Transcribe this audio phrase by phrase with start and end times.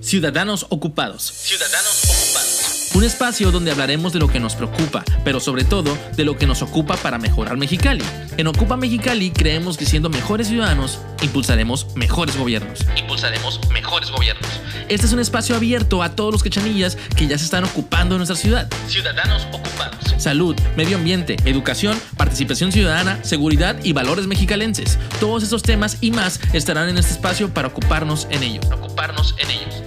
[0.00, 1.22] Ciudadanos Ocupados.
[1.22, 2.90] Ciudadanos Ocupados.
[2.94, 6.46] Un espacio donde hablaremos de lo que nos preocupa, pero sobre todo de lo que
[6.46, 8.04] nos ocupa para mejorar Mexicali.
[8.36, 12.80] En Ocupa Mexicali creemos que siendo mejores ciudadanos, impulsaremos mejores gobiernos.
[12.96, 14.50] Impulsaremos mejores gobiernos.
[14.88, 18.18] Este es un espacio abierto a todos los quechanillas que ya se están ocupando de
[18.18, 18.68] nuestra ciudad.
[18.88, 19.91] Ciudadanos ocupados.
[20.22, 24.96] Salud, medio ambiente, educación, participación ciudadana, seguridad y valores mexicalenses.
[25.18, 28.64] Todos esos temas y más estarán en este espacio para ocuparnos en ellos.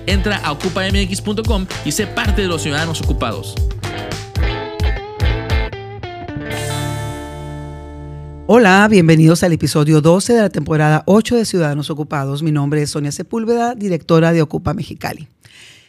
[0.08, 3.56] Entra a ocupamx.com y sé parte de los ciudadanos ocupados.
[8.48, 12.44] Hola, bienvenidos al episodio 12 de la temporada 8 de Ciudadanos Ocupados.
[12.44, 15.30] Mi nombre es Sonia Sepúlveda, directora de Ocupa Mexicali.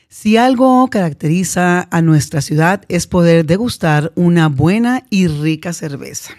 [0.09, 6.34] Si algo caracteriza a nuestra ciudad es poder degustar una buena y rica cerveza.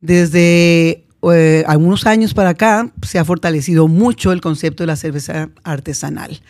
[0.00, 5.48] Desde eh, algunos años para acá se ha fortalecido mucho el concepto de la cerveza
[5.62, 6.40] artesanal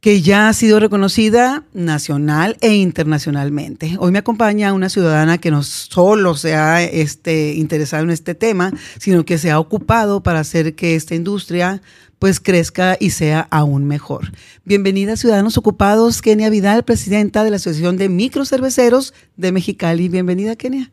[0.00, 3.96] que ya ha sido reconocida nacional e internacionalmente.
[3.98, 8.72] Hoy me acompaña una ciudadana que no solo se ha este, interesado en este tema,
[8.98, 11.82] sino que se ha ocupado para hacer que esta industria
[12.18, 14.32] pues crezca y sea aún mejor.
[14.64, 20.08] Bienvenida Ciudadanos Ocupados, Kenia Vidal, presidenta de la Asociación de Microcerveceros de Mexicali.
[20.08, 20.90] Bienvenida, Kenia.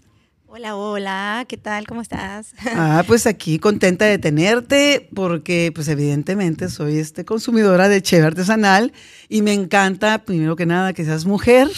[0.48, 1.88] Hola, hola, ¿qué tal?
[1.88, 2.54] ¿Cómo estás?
[2.76, 8.94] Ah, pues aquí contenta de tenerte porque pues evidentemente soy este consumidora de cheve artesanal
[9.28, 11.70] y me encanta primero que nada que seas mujer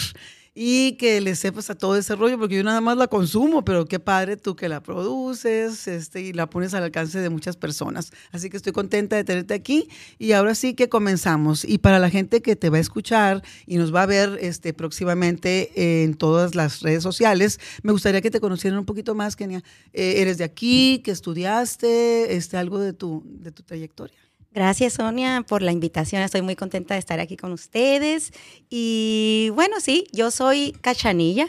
[0.60, 3.86] y que le sepas a todo ese rollo, porque yo nada más la consumo, pero
[3.86, 8.10] qué padre tú que la produces este, y la pones al alcance de muchas personas.
[8.32, 11.64] Así que estoy contenta de tenerte aquí y ahora sí que comenzamos.
[11.64, 14.74] Y para la gente que te va a escuchar y nos va a ver este,
[14.74, 19.62] próximamente en todas las redes sociales, me gustaría que te conocieran un poquito más, Kenia.
[19.92, 21.02] Eh, ¿Eres de aquí?
[21.04, 22.34] ¿Qué estudiaste?
[22.34, 24.27] Este, ¿Algo de tu, de tu trayectoria?
[24.58, 26.20] Gracias, Sonia, por la invitación.
[26.20, 28.32] Estoy muy contenta de estar aquí con ustedes.
[28.68, 31.46] Y bueno, sí, yo soy cachanilla.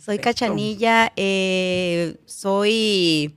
[0.00, 3.36] Soy cachanilla, eh, soy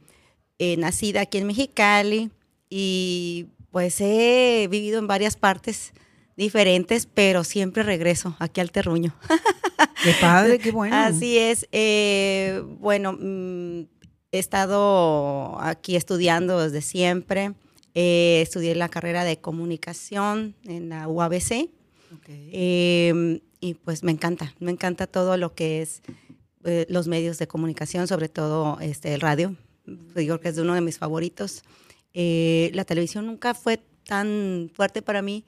[0.58, 2.32] eh, nacida aquí en Mexicali
[2.72, 5.94] y pues he vivido en varias partes
[6.36, 9.14] diferentes, pero siempre regreso aquí al terruño.
[10.04, 10.96] Qué padre, qué bueno.
[10.96, 11.68] Así es.
[11.72, 13.82] Eh, bueno, mm,
[14.32, 17.54] he estado aquí estudiando desde siempre.
[17.96, 21.70] Eh, estudié la carrera de comunicación en la UABC.
[22.28, 26.02] Em, y pues me encanta, me encanta todo lo que es
[26.64, 29.56] eh, los medios de comunicación, sobre todo este, el radio.
[30.16, 31.64] Digo que es uno de mis favoritos.
[32.14, 35.44] Eh, la televisión nunca fue tan fuerte para mí.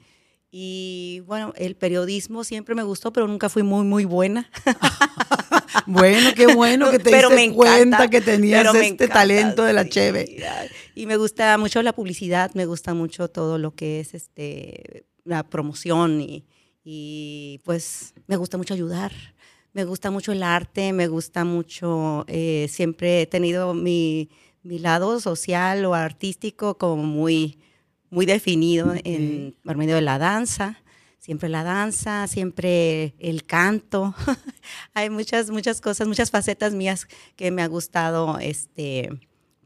[0.51, 4.50] Y bueno, el periodismo siempre me gustó, pero nunca fui muy, muy buena.
[5.85, 10.38] bueno, qué bueno que te diste cuenta que tenías este talento de la cheve.
[10.95, 15.44] Y me gusta mucho la publicidad, me gusta mucho todo lo que es este la
[15.44, 16.45] promoción y,
[16.85, 19.11] y pues me gusta mucho ayudar.
[19.73, 24.29] Me gusta mucho el arte, me gusta mucho, eh, siempre he tenido mi,
[24.63, 27.59] mi, lado social o artístico como muy,
[28.09, 30.81] muy definido en, por medio de la danza
[31.19, 34.13] siempre la danza, siempre el canto.
[34.94, 39.09] Hay muchas, muchas cosas, muchas facetas mías que me ha gustado este,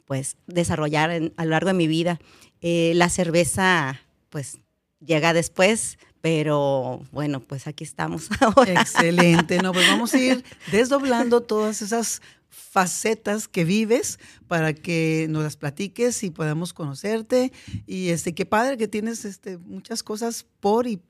[0.10, 2.20] pues, desarrollar a lo largo de mi vida.
[2.62, 4.58] Eh, la cerveza, pues,
[5.06, 8.28] llega después, pero bueno, pues aquí estamos.
[8.68, 15.44] Excelente, no, pues vamos a ir desdoblando todas esas facetas que vives para que nos
[15.44, 17.52] las platiques y podamos conocerte.
[17.86, 21.02] Y este, qué padre que tienes este, muchas cosas por y,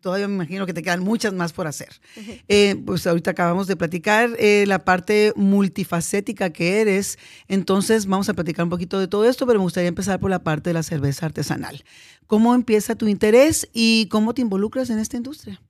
[0.00, 2.00] todavía me imagino que te quedan muchas más por hacer.
[2.48, 8.34] Eh, pues ahorita acabamos de platicar eh, la parte multifacética que eres, entonces vamos a
[8.34, 10.82] platicar un poquito de todo esto, pero me gustaría empezar por la parte de la
[10.82, 11.84] cerveza artesanal.
[12.26, 15.60] ¿Cómo empieza tu interés y cómo te involucras en esta industria?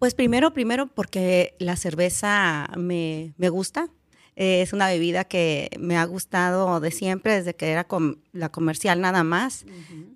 [0.00, 3.88] Pues primero, primero porque la cerveza me, me gusta,
[4.34, 7.86] es una bebida que me ha gustado de siempre, desde que era
[8.32, 9.66] la comercial nada más.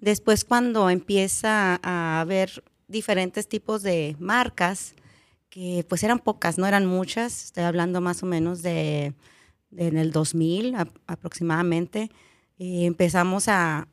[0.01, 4.95] Después cuando empieza a haber diferentes tipos de marcas,
[5.51, 9.13] que pues eran pocas, no eran muchas, estoy hablando más o menos de,
[9.77, 10.75] en el 2000
[11.07, 12.11] aproximadamente,
[12.59, 13.89] empezamos a,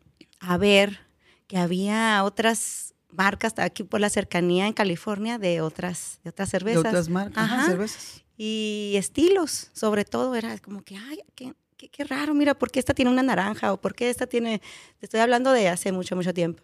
[0.57, 0.99] ver
[1.47, 6.83] que había otras marcas aquí por la cercanía en California de otras, de otras cervezas.
[6.83, 12.33] De otras marcas, cervezas y estilos, sobre todo, era como que, ay, qué, qué, raro,
[12.33, 13.71] mira, ¿por qué esta tiene una naranja?
[13.71, 14.63] ¿O por qué esta tiene...?
[14.99, 16.63] Te estoy hablando de hace mucho, mucho tiempo.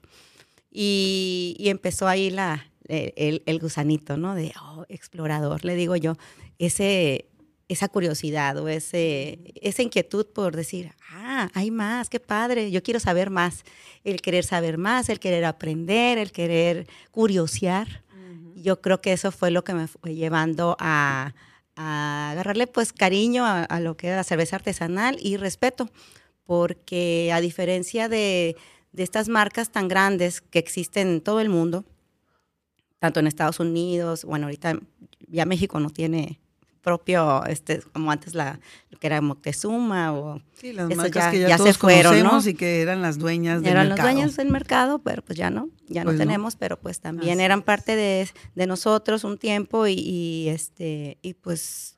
[0.71, 4.33] Y, y empezó ahí la, el, el, gusanito, ¿no?
[4.33, 6.15] De, oh, explorador, le digo yo.
[6.57, 7.29] Ese,
[7.67, 12.99] esa curiosidad o ese, esa inquietud por decir, ah, hay más, qué padre, yo quiero
[12.99, 13.63] saber más,
[14.03, 18.03] el querer saber más, el querer aprender, el querer curiosear.
[18.55, 21.33] Yo creo que eso fue lo que me fue llevando a,
[21.75, 25.91] agarrarle pues cariño a, lo que era la cerveza artesanal y respeto,
[26.43, 28.55] porque a diferencia de,
[28.93, 31.85] de estas marcas tan grandes que existen en todo el mundo,
[32.97, 34.79] tanto en Estados Unidos, bueno, ahorita
[35.27, 36.39] ya México no tiene
[36.87, 38.61] propio, este, como antes la
[39.01, 42.39] que era Moctezuma o sí, las marcas que ya, se fueron, ¿no?
[42.47, 44.07] y que eran las dueñas del eran mercado.
[44.07, 47.01] Eran las dueñas del mercado, pero pues ya no, ya no pues tenemos, pero pues
[47.01, 51.97] también eran parte de, de, nosotros un tiempo y, y, este y pues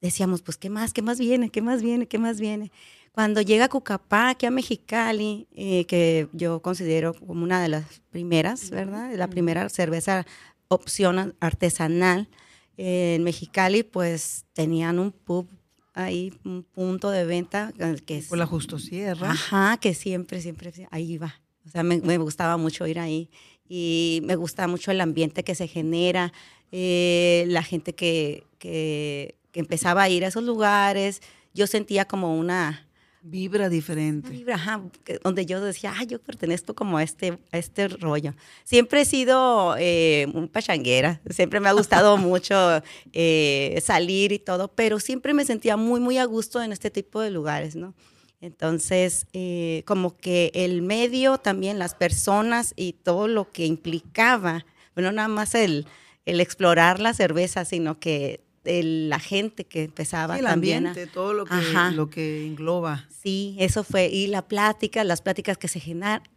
[0.00, 2.70] decíamos, pues qué más, qué más viene, qué más viene, qué más viene.
[3.10, 8.70] Cuando llega Cucapá, aquí a Mexicali, eh, que yo considero como una de las primeras,
[8.70, 9.10] ¿verdad?
[9.16, 10.24] La primera cerveza
[10.68, 12.28] opción artesanal,
[12.78, 15.48] en Mexicali, pues tenían un pub
[15.94, 17.72] ahí, un punto de venta.
[18.06, 19.32] Que Por la Justo Sierra.
[19.32, 21.34] Ajá, que siempre, siempre, ahí iba.
[21.66, 23.28] O sea, me, gustaba mucho ir ahí
[23.68, 26.32] y me gusta mucho el ambiente que se genera,
[26.72, 31.20] eh, la gente que, que, que empezaba a ir a esos lugares.
[31.52, 32.87] Yo sentía como una,
[33.22, 34.30] Vibra diferente.
[34.30, 34.82] vibra, ajá,
[35.24, 38.34] donde yo decía, ah, yo pertenezco como a este, a este rollo.
[38.64, 42.82] Siempre he sido eh, un pachanguera, siempre me ha gustado mucho
[43.12, 47.20] eh, salir y todo, pero siempre me sentía muy, muy a gusto en este tipo
[47.20, 47.94] de lugares, ¿no?
[48.40, 54.64] Entonces, eh, como que el medio también, las personas y todo lo que implicaba,
[54.94, 55.86] bueno, nada más el,
[56.24, 60.86] el explorar la cerveza, sino que la gente que empezaba el también.
[60.86, 61.54] ambiente, todo lo que,
[61.92, 63.06] lo que engloba.
[63.08, 65.82] Sí, eso fue, y la plática, las pláticas que se,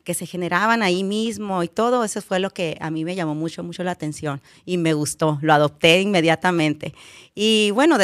[0.04, 3.36] que se generaban ahí mismo y todo eso fue lo que a mí me llamó
[3.36, 6.94] mucho, mucho la atención y me gustó, lo adopté inmediatamente.
[7.36, 7.98] Y bueno,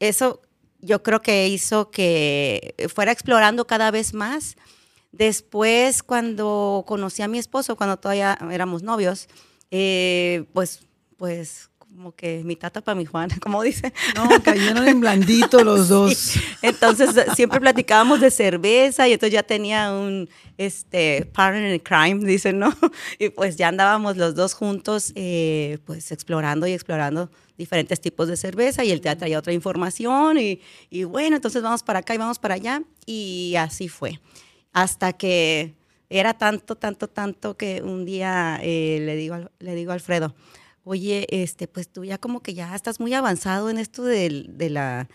[0.00, 0.40] eso
[0.80, 4.56] yo creo que hizo que fuera explorando cada vez más.
[5.12, 9.28] Después, cuando conocí a mi esposo, cuando todavía éramos novios,
[9.70, 10.80] eh, pues,
[11.16, 13.92] pues como que mi tata para mi Juan, como dice.
[14.16, 16.34] No, cayeron en blandito los dos.
[16.60, 22.58] Entonces siempre platicábamos de cerveza y entonces ya tenía un este, partner in crime, dicen,
[22.58, 22.74] ¿no?
[23.18, 28.36] Y pues ya andábamos los dos juntos, eh, pues explorando y explorando diferentes tipos de
[28.36, 30.60] cerveza y él te traía otra información y,
[30.90, 34.20] y, bueno, entonces vamos para acá y vamos para allá y así fue.
[34.72, 35.74] Hasta que
[36.10, 40.34] era tanto, tanto, tanto que un día eh, le, digo, le digo a Alfredo,
[40.84, 44.70] oye, este, pues tú ya como que ya estás muy avanzado en esto de, de
[44.70, 45.08] la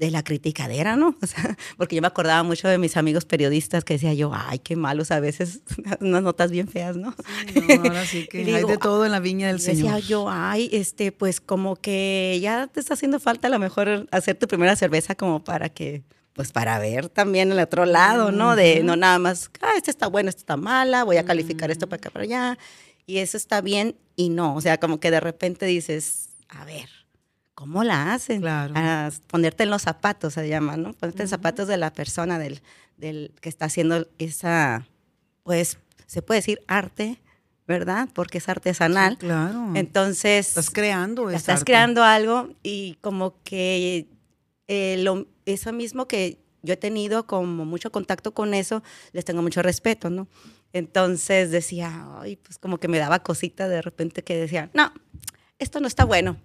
[0.00, 1.14] de la criticadera, ¿no?
[1.22, 4.58] O sea, porque yo me acordaba mucho de mis amigos periodistas que decía yo, ay,
[4.58, 5.60] qué malos a veces,
[6.00, 7.14] unas notas bien feas, ¿no?
[7.52, 9.94] Sí, no ahora sí que hay de todo en la viña del Señor.
[9.94, 14.08] Decía yo, ay, este, pues como que ya te está haciendo falta a lo mejor
[14.10, 16.02] hacer tu primera cerveza como para que,
[16.32, 18.56] pues para ver también el otro lado, ¿no?
[18.56, 21.86] De no nada más, ah, esta está buena, esta está mala, voy a calificar esto
[21.86, 22.58] para acá, para allá
[23.10, 24.54] y eso está bien y no.
[24.54, 26.88] O sea, como que de repente dices, a ver,
[27.56, 28.40] ¿cómo la hacen?
[28.40, 28.72] Claro.
[28.76, 30.92] A ponerte en los zapatos, se llama, ¿no?
[30.92, 32.62] Ponerte en zapatos de la persona, del,
[32.98, 34.86] del que está haciendo esa,
[35.42, 37.20] pues, se puede decir arte,
[37.66, 38.08] ¿verdad?
[38.14, 39.18] Porque es artesanal.
[39.18, 39.72] claro.
[39.74, 40.50] Entonces.
[40.50, 44.06] Estás creando Estás creando algo y como que
[44.68, 49.42] eh, lo, eso mismo que yo he tenido como mucho contacto con eso, les tengo
[49.42, 50.28] mucho respeto, ¿no?
[50.72, 54.92] Entonces decía, ay, pues como que me daba cosita de repente que decía, no,
[55.58, 56.36] esto no está bueno.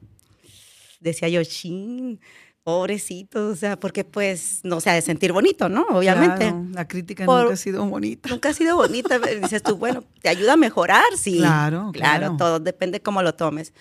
[1.00, 2.20] Decía yo, chin,
[2.64, 5.86] pobrecito, o sea, porque pues no se ha de sentir bonito, ¿no?
[5.92, 6.52] Obviamente.
[6.72, 8.28] la crítica nunca ha sido bonita.
[8.30, 9.20] Nunca ha sido bonita.
[9.20, 11.06] Dices tú, bueno, ¿te ayuda a mejorar?
[11.16, 11.38] Sí.
[11.38, 12.20] Claro, claro.
[12.20, 13.74] Claro, todo depende cómo lo tomes.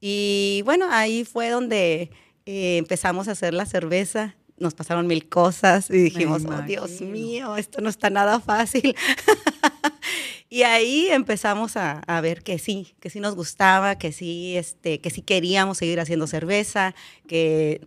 [0.00, 2.10] Y bueno, ahí fue donde
[2.44, 4.34] eh, empezamos a hacer la cerveza
[4.64, 8.96] nos pasaron mil cosas y dijimos, oh Dios mío, esto no está nada fácil.
[10.50, 15.00] y ahí empezamos a, a, ver que sí, que sí nos gustaba, que sí, este,
[15.00, 16.94] que sí queríamos seguir haciendo cerveza,
[17.28, 17.80] que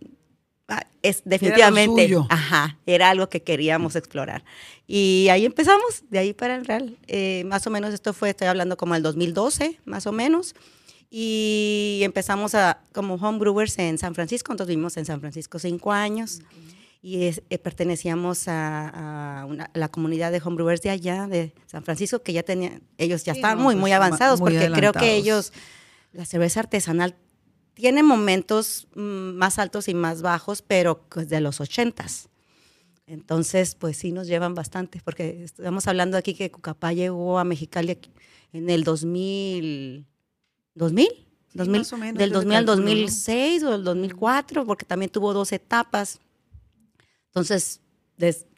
[0.68, 4.44] ah, es definitivamente, era, ajá, era algo que queríamos explorar.
[4.86, 6.96] Y ahí empezamos, de ahí para el real.
[7.08, 10.54] Eh, más o menos esto fue, estoy hablando como el 2012, más o menos
[11.10, 16.42] y empezamos a, como homebrewers en San Francisco, entonces vivimos en San Francisco cinco años
[17.00, 22.42] y eh, pertenecíamos a, la comunidad de homebrewers de allá, de San Francisco, que ya
[22.42, 25.52] tenían, ellos ya estaban muy, pues, muy avanzados, porque creo que ellos,
[26.12, 27.14] la cerveza artesanal
[27.74, 32.28] tiene momentos mm, más altos y más bajos, pero pues, de los ochentas.
[33.06, 37.98] Entonces, pues sí nos llevan bastante, porque estamos hablando aquí que Cucapá llegó a Mexicali
[38.52, 40.04] en el 2000,
[40.78, 41.08] ¿2000?
[41.54, 46.20] más o menos, del 2000 al 2006 o el 2004, porque también tuvo dos etapas.
[47.26, 47.80] Entonces,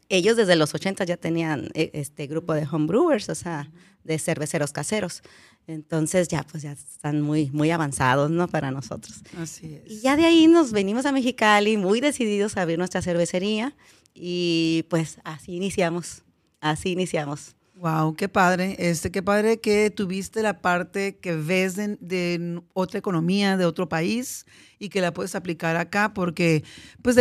[0.09, 3.71] ellos desde los 80 ya tenían eh, este grupo de homebrewers, o sea,
[4.05, 5.23] de cerveceros caseros.
[5.67, 8.49] Entonces ya pues ya están muy, muy avanzados, ¿no?
[8.49, 9.21] Para nosotros.
[9.39, 9.91] Así es.
[9.91, 13.77] Y ya de ahí nos venimos a Mexicali muy decididos a abrir nuestra cervecería
[14.13, 16.23] y pues así iniciamos,
[16.61, 17.55] así iniciamos.
[17.81, 18.77] Wow, qué padre.
[18.79, 24.45] Este, qué padre que tuviste la parte que ves de, otra economía, de otro país
[24.79, 26.63] y que la puedes aplicar acá, porque
[27.01, 27.17] pues,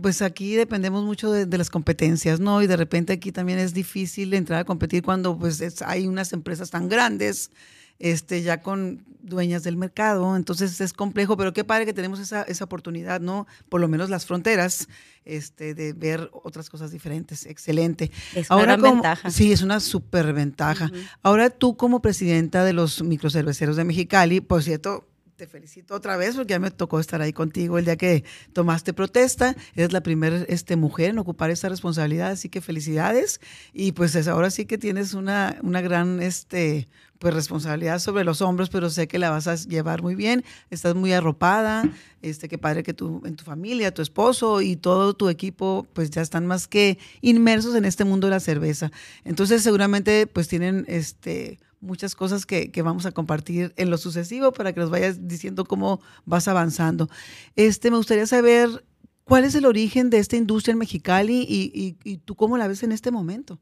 [0.00, 2.62] pues aquí dependemos mucho de, las competencias, ¿no?
[2.62, 6.70] Y de repente aquí también es difícil entrar a competir cuando pues hay unas empresas
[6.70, 7.50] tan grandes
[7.98, 12.42] este, ya con dueñas del mercado, entonces es complejo, pero qué padre que tenemos esa,
[12.42, 13.46] esa oportunidad, ¿no?
[13.68, 14.88] Por lo menos las fronteras,
[15.24, 17.46] este, de ver otras cosas diferentes.
[17.46, 18.10] Excelente.
[18.34, 19.30] Es una Ahora, ventaja.
[19.30, 20.90] Sí, es una súper ventaja.
[21.22, 26.36] Ahora tú como presidenta de los microcerveceros de Mexicali, por cierto, te felicito otra vez
[26.36, 29.56] porque ya me tocó estar ahí contigo el día que tomaste protesta.
[29.74, 33.40] Eres la primera este, mujer en ocupar esa responsabilidad, así que felicidades.
[33.72, 38.70] Y pues ahora sí que tienes una, una gran este, pues, responsabilidad sobre los hombros,
[38.70, 40.44] pero sé que la vas a llevar muy bien.
[40.70, 41.88] Estás muy arropada.
[42.22, 46.10] Este, qué padre que tú, en tu familia, tu esposo y todo tu equipo, pues
[46.10, 48.90] ya están más que inmersos en este mundo de la cerveza.
[49.24, 54.72] Entonces seguramente pues tienen este muchas cosas que, vamos a compartir en lo sucesivo para
[54.72, 57.08] que nos vayas diciendo cómo vas avanzando.
[57.56, 58.84] Este, me gustaría saber
[59.24, 62.82] cuál es el origen de esta industria en Mexicali y, y, tú cómo la ves
[62.82, 63.60] en este momento.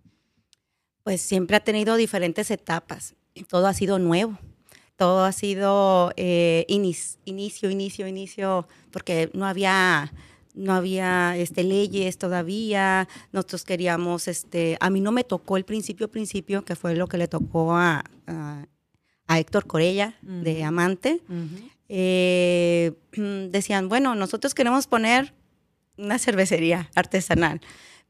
[1.03, 3.17] Pues siempre ha tenido diferentes etapas.
[3.49, 4.39] Todo ha sido nuevo.
[4.97, 7.19] Todo ha sido eh, inicio,
[7.71, 10.13] inicio, inicio, porque no había
[10.55, 16.11] no había este, leyes todavía, nosotros queríamos, este, a mí no me tocó el principio,
[16.11, 21.23] principio, que fue lo que le tocó a, a, Héctor Corella, de Amante.
[21.89, 22.93] Eh,
[23.51, 25.33] decían, bueno, nosotros queremos poner
[25.97, 27.63] una cervecería artesanal.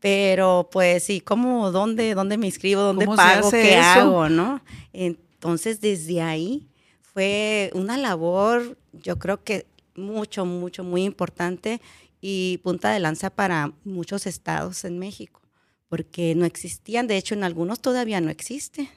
[0.03, 4.61] Pero pues sí, ¿cómo, dónde, dónde me inscribo, dónde pago, qué hago, no?
[4.93, 6.67] Entonces desde ahí
[7.01, 11.81] fue una labor, yo creo que mucho, mucho, muy importante
[12.21, 15.41] y punta de lanza para muchos estados en México,
[15.89, 18.91] porque no existían, de hecho en algunos todavía no existe,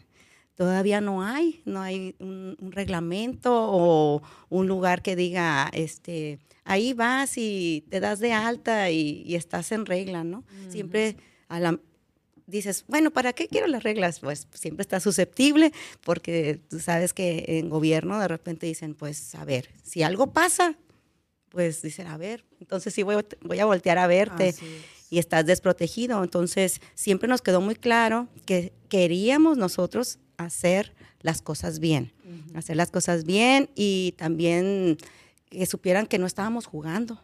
[0.55, 7.37] todavía no hay, no hay un, reglamento o un lugar que diga, este, ahí vas
[7.37, 10.43] y te das de alta y, estás en regla, ¿no?
[10.69, 11.15] Siempre
[12.47, 14.19] dices, bueno, ¿para qué quiero las reglas?
[14.19, 15.71] Pues siempre estás susceptible
[16.03, 20.75] porque tú sabes que en gobierno de repente dicen, pues a ver, si algo pasa,
[21.49, 24.53] pues dicen, a ver, entonces sí voy, voy a voltear a verte
[25.09, 26.23] y estás desprotegido.
[26.23, 32.11] Entonces siempre nos quedó muy claro que queríamos nosotros hacer las cosas bien,
[32.53, 34.97] hacer las cosas bien y también
[35.57, 37.21] que supieran que no estábamos jugando,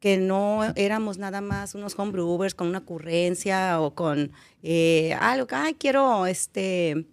[0.00, 4.32] que no éramos nada más unos homebrewers con una ocurrencia o con
[4.62, 7.06] eh, algo, ay, quiero este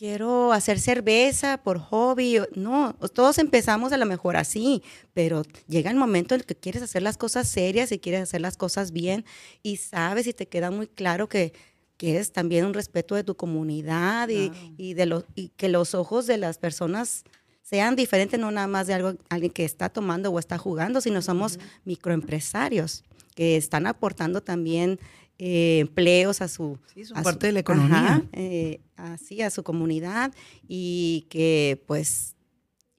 [0.00, 2.38] quiero hacer cerveza por hobby.
[2.54, 6.80] No, todos empezamos a lo mejor así, pero llega el momento en el que quieres
[6.80, 9.26] hacer las cosas serias y quieres hacer las cosas bien
[9.62, 11.52] y sabes y te queda muy claro que
[11.98, 16.38] quieres también un respeto de tu comunidad y, de los, y que los ojos de
[16.38, 17.24] las personas
[17.62, 21.22] sean diferentes, no nada más de algo, alguien que está tomando o está jugando, sino
[21.22, 24.98] somos microempresarios que están aportando también
[25.38, 26.78] eh, empleos a su...
[27.22, 28.22] parte de la economía.
[28.32, 30.34] Eh, así, a su comunidad
[30.68, 32.36] y que pues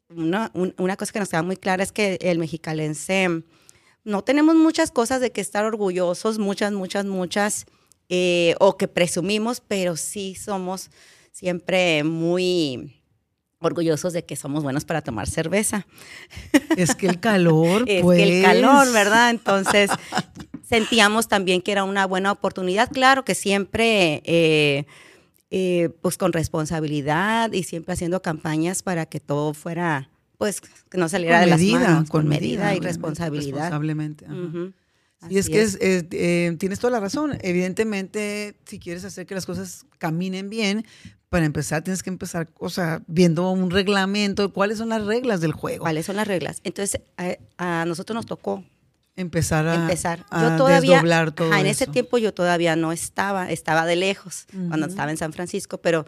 [0.09, 3.43] una, una, cosa que nos queda muy clara es que el mexicalense
[4.03, 7.65] no tenemos muchas cosas de que estar orgullosos, muchas, muchas, muchas,
[8.09, 10.89] eh, o que presumimos, pero sí somos
[11.31, 13.00] siempre muy
[13.61, 15.85] orgullosos de que somos buenos para tomar cerveza.
[16.75, 18.17] Es que el calor, es pues.
[18.17, 18.93] que el calor, pues.
[18.93, 19.29] ¿verdad?
[19.29, 19.89] Entonces,
[20.67, 22.89] sentíamos también que era una buena oportunidad.
[22.91, 24.85] Claro que siempre, eh,
[25.51, 31.07] eh, pues con responsabilidad y siempre haciendo campañas para que todo fuera, pues, que no
[31.07, 32.09] saliera de las manos.
[32.09, 33.57] Con, medida, y responsabilidad.
[33.57, 34.25] Responsablemente.
[35.29, 37.37] Y es que eh, tienes toda la razón.
[37.41, 40.83] Evidentemente, si quieres hacer que las cosas caminen bien,
[41.31, 45.53] para empezar tienes que empezar, o sea, viendo un reglamento, cuáles son las reglas del
[45.53, 45.83] juego.
[45.83, 46.59] ¿Cuáles son las reglas?
[46.65, 47.01] Entonces,
[47.57, 48.65] a, nosotros nos tocó
[49.15, 50.25] empezar a, empezar.
[50.29, 54.87] yo todavía, desdoblar todo En ese tiempo yo todavía no estaba, estaba de lejos, cuando
[54.87, 56.05] estaba en San Francisco, pero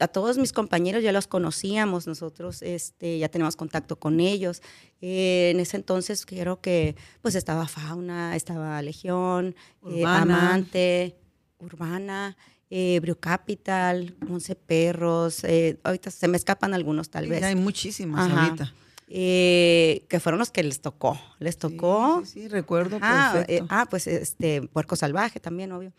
[0.00, 4.62] a todos mis compañeros ya los conocíamos, nosotros este, ya tenemos contacto con ellos.
[5.00, 9.54] Eh, en ese entonces creo que pues estaba Fauna, estaba Legión,
[9.88, 11.14] eh, Amante,
[11.58, 12.36] Urbana
[12.70, 17.42] eh, Brew Capital, Once Perros, eh, ahorita se me escapan algunos tal vez.
[17.42, 18.74] hay muchísimas ahorita.
[19.08, 21.18] eh, que fueron los que les tocó.
[21.38, 22.22] Les tocó.
[22.24, 22.98] Sí, sí, recuerdo.
[23.00, 25.92] Ah, ah, pues este, Puerco Salvaje también, obvio.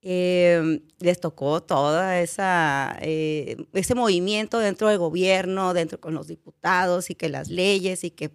[0.00, 7.28] les tocó toda esa ese movimiento dentro del gobierno, dentro con los diputados y que
[7.28, 8.30] las leyes y que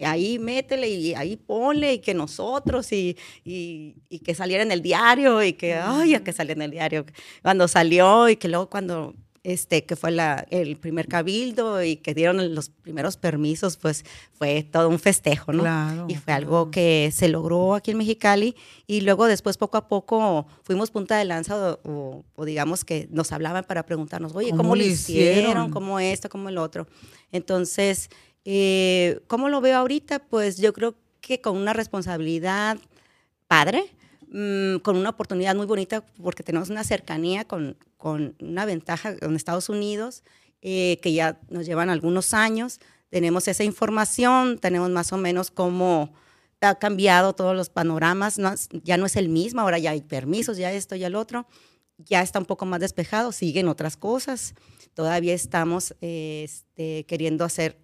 [0.00, 5.42] ahí métele y ahí ponle y que nosotros y, y, que saliera en el diario
[5.42, 7.04] y que, ay, que saliera en el diario.
[7.42, 12.14] Cuando salió y que luego cuando, este, que fue la, el primer cabildo y que
[12.14, 15.62] dieron los primeros permisos, pues fue todo un festejo, ¿no?
[15.62, 19.86] Claro, y fue algo que se logró aquí en Mexicali y luego después poco a
[19.86, 24.82] poco fuimos punta de lanza o, digamos que nos hablaban para preguntarnos, oye, ¿cómo, lo
[24.82, 25.70] hicieron?
[25.70, 26.28] ¿Cómo esto?
[26.28, 26.88] ¿Cómo el otro?
[27.30, 28.08] Entonces,
[28.44, 30.18] eh, ¿Cómo lo veo ahorita?
[30.20, 32.78] Pues yo creo que con una responsabilidad
[33.48, 33.86] padre,
[34.28, 39.36] mm, con una oportunidad muy bonita porque tenemos una cercanía con, con una ventaja con
[39.36, 40.22] Estados Unidos
[40.60, 42.80] eh, que ya nos llevan algunos años.
[43.10, 46.12] Tenemos esa información, tenemos más o menos cómo
[46.60, 48.40] ha cambiado todos los panoramas,
[48.82, 51.46] ya no es el mismo, ahora ya hay permisos, ya esto, ya el otro,
[51.98, 54.54] ya está un poco más despejado, siguen otras cosas.
[54.94, 57.83] Todavía estamos este, queriendo hacer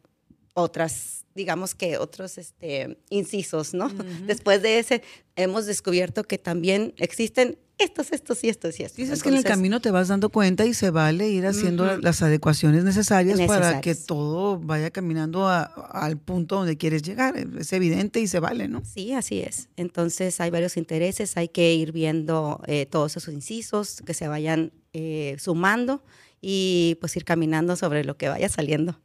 [0.54, 3.88] otras, digamos que otros este, incisos, ¿no?
[4.26, 5.02] Después de ese,
[5.36, 8.96] hemos descubierto que también existen estos, estos y estos y estos.
[8.98, 12.20] Dices que en el camino te vas dando cuenta y se vale ir haciendo las
[12.20, 17.38] adecuaciones necesarias, para que todo vaya caminando al punto donde quieres llegar.
[17.58, 18.82] Es evidente y se vale, ¿no?
[18.84, 19.70] Sí, así es.
[19.76, 24.72] Entonces hay varios intereses, hay que ir viendo eh, todos esos incisos que se vayan
[24.92, 26.02] eh, sumando
[26.42, 29.00] y pues ir caminando sobre lo que vaya saliendo.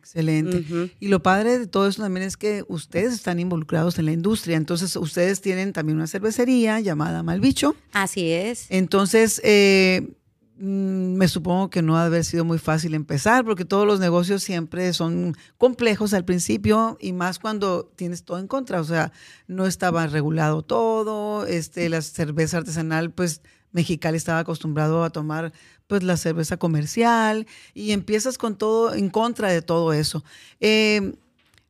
[0.00, 0.64] Excelente.
[0.98, 4.56] Y lo padre de todo eso también es que ustedes están involucrados en la industria.
[4.56, 7.76] Entonces, ustedes tienen también una cervecería llamada Malbicho.
[7.92, 8.64] Así es.
[8.70, 10.14] Entonces, eh,
[10.56, 14.00] mm, me supongo que no ha de haber sido muy fácil empezar, porque todos los
[14.00, 18.80] negocios siempre son complejos al principio y más cuando tienes todo en contra.
[18.80, 19.12] O sea,
[19.48, 25.52] no estaba regulado todo, este, la cerveza artesanal, pues Mexicali estaba acostumbrado a tomar
[25.86, 30.24] pues la cerveza comercial y empiezas con todo en contra de todo eso.
[30.60, 31.14] Eh,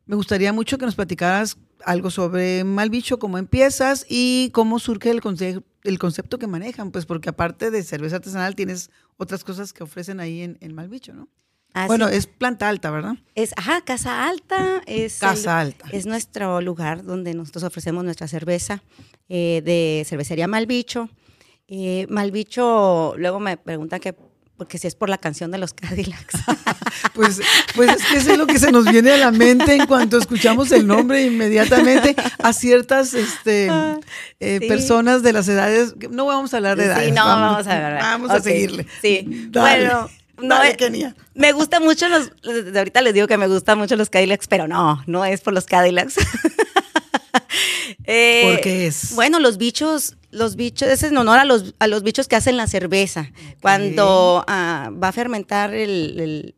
[0.06, 5.20] me gustaría mucho que nos platicaras algo sobre Malbicho, cómo empiezas y cómo surge el,
[5.84, 10.20] el concepto que manejan, pues porque aparte de cerveza artesanal tienes otras cosas que ofrecen
[10.20, 11.28] ahí en, en ¿no?
[11.86, 13.14] bueno, es planta alta, ¿verdad?
[13.34, 14.82] Es, ajá, casa alta.
[14.86, 15.86] Es casa alta.
[15.92, 18.82] Es nuestro lugar donde nosotros ofrecemos nuestra cerveza
[19.28, 21.08] eh, de cervecería Malbicho.
[21.70, 24.14] Eh, Malbicho, luego me preguntan que
[24.60, 26.34] porque si es por la canción de los Cadillacs.
[27.14, 27.40] pues,
[27.74, 30.18] pues es que eso es lo que se nos viene a la mente en cuanto
[30.18, 33.98] escuchamos el nombre inmediatamente a ciertas este, ah,
[34.38, 35.94] eh, personas de las edades.
[36.10, 37.06] No vamos a hablar de edades.
[37.06, 38.02] Sí, no, vamos, a ver.
[38.02, 38.86] Vamos a seguirle.
[39.00, 39.48] Sí.
[39.50, 40.10] bueno.
[40.42, 42.32] No, eh, me gusta mucho los,
[42.74, 45.66] ahorita les digo que me gustan mucho los Cadillacs, pero no, no es por los
[45.66, 46.16] Cadillacs.
[48.04, 49.14] eh, ¿Por qué es?
[49.14, 52.36] Bueno, los bichos, los bichos, ese es en honor a los, a los bichos que
[52.36, 53.32] hacen la cerveza.
[53.60, 56.54] Cuando ah, va a fermentar el,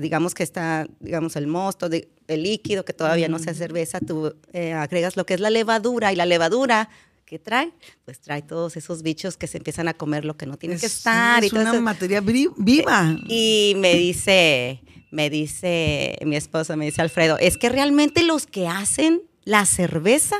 [0.00, 4.34] digamos que está, digamos, el mosto, de, el líquido que todavía no sea cerveza, tú
[4.52, 6.88] eh, agregas lo que es la levadura y la levadura
[7.26, 7.72] ¿qué trae?
[8.04, 10.86] Pues trae todos esos bichos que se empiezan a comer lo que no tiene que
[10.86, 11.44] estar.
[11.44, 13.16] Es una materia viva.
[13.28, 18.68] Y me dice, me dice mi esposo, me dice Alfredo, es que realmente los que
[18.68, 20.36] hacen la cerveza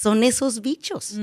[0.00, 1.18] son esos bichos,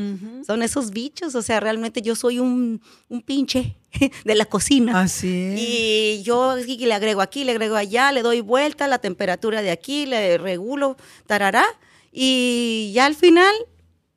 [0.45, 2.79] son esos bichos, o sea, realmente yo soy un,
[3.25, 3.75] pinche
[4.23, 5.01] de la cocina.
[5.01, 5.59] Así es.
[5.59, 10.05] Y yo le agrego aquí, le agrego allá, le doy vuelta, la temperatura de aquí,
[10.05, 11.65] le regulo, tarará,
[12.11, 13.51] y ya al final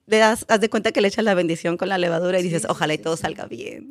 [0.05, 2.67] le das, haz de cuenta que le echas la bendición con la levadura y dices,
[2.69, 3.89] ojalá y todo salga bien.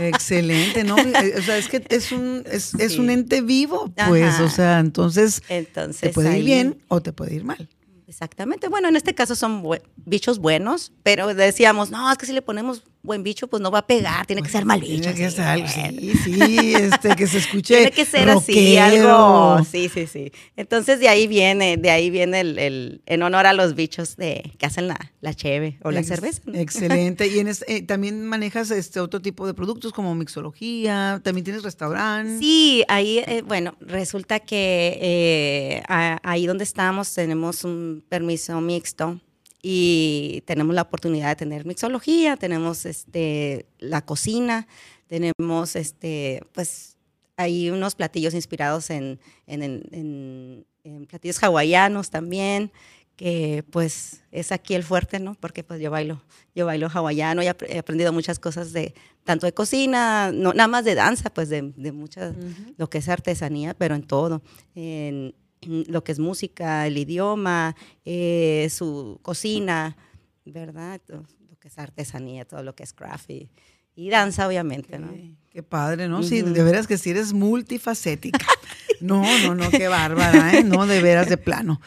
[0.00, 0.96] Excelente, ¿no?
[1.38, 5.42] O sea, es que es un, es, es un ente vivo, pues, o sea, entonces,
[5.50, 7.68] entonces te puede ir bien o te puede ir mal.
[8.16, 8.68] Exactamente.
[8.68, 9.62] Bueno, en este caso son
[9.96, 13.78] bichos buenos, pero decíamos, no, es que si le ponemos buen bicho, pues no va
[13.80, 15.02] a pegar, tiene que ser mal bicho.
[15.02, 17.76] Tiene que ser algo, sí, sí, este, que se escuche.
[17.76, 19.64] tiene que ser así, algo.
[19.64, 20.32] Sí, sí, sí.
[20.56, 24.66] Entonces de ahí viene, de ahí viene el, en honor a los bichos de que
[24.66, 26.42] hacen la, la cheve o la cerveza.
[26.52, 27.26] Excelente.
[27.28, 32.38] y en eh, también manejas este otro tipo de productos como mixología, también tienes restaurante.
[32.38, 39.20] Sí, ahí, eh, bueno, resulta que eh, ahí donde estamos tenemos un permiso mixto
[39.68, 44.68] y tenemos la oportunidad de tener mixología, tenemos este, la cocina,
[45.08, 46.96] tenemos este, pues
[47.36, 50.64] hay unos platillos inspirados en, en,
[51.08, 52.70] platillos hawaianos también,
[53.16, 55.34] que pues es aquí el fuerte, ¿no?
[55.34, 56.22] Porque pues yo bailo,
[56.54, 60.84] yo bailo hawaiano y he aprendido muchas cosas de, tanto de cocina, no nada más
[60.84, 62.36] de danza, pues de, de muchas,
[62.76, 64.42] lo que es artesanía, pero en todo.
[64.76, 69.96] En, lo que es música, el idioma, eh, su cocina,
[70.44, 71.00] ¿verdad?
[71.08, 71.24] Lo
[71.58, 75.10] que es artesanía, todo lo que es craft y, danza, obviamente, ¿no?
[75.50, 76.22] Qué padre, ¿no?
[76.22, 78.46] Sí, de veras que sí eres multifacética.
[79.00, 80.64] no, no, no, qué bárbara, ¿eh?
[80.64, 81.80] No, de veras, de plano.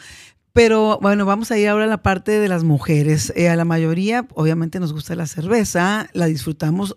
[0.52, 3.32] Pero bueno, vamos a ir ahora a la parte de las mujeres.
[3.36, 6.96] Eh, a la mayoría, obviamente, nos gusta la cerveza, la disfrutamos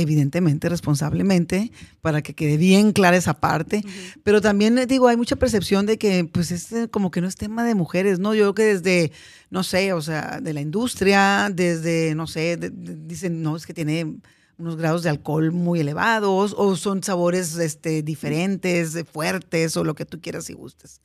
[0.00, 3.82] evidentemente, responsablemente, para que quede bien clara esa parte.
[4.22, 7.36] Pero también eh, digo, hay mucha percepción de que, pues, este como que no es
[7.36, 8.34] tema de mujeres, ¿no?
[8.34, 9.12] Yo creo que desde,
[9.50, 14.16] no sé, o sea, de la industria, desde, no sé, dicen, no, es que tiene
[14.58, 20.04] unos grados de alcohol muy elevados, o son sabores este, diferentes, fuertes, o lo que
[20.04, 21.00] tú quieras y gustes.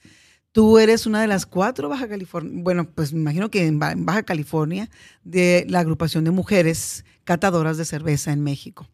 [0.51, 4.23] Tú eres una de las cuatro Baja California, bueno, pues me imagino que en Baja
[4.23, 4.89] California,
[5.23, 8.87] de la agrupación de mujeres catadoras de cerveza en México.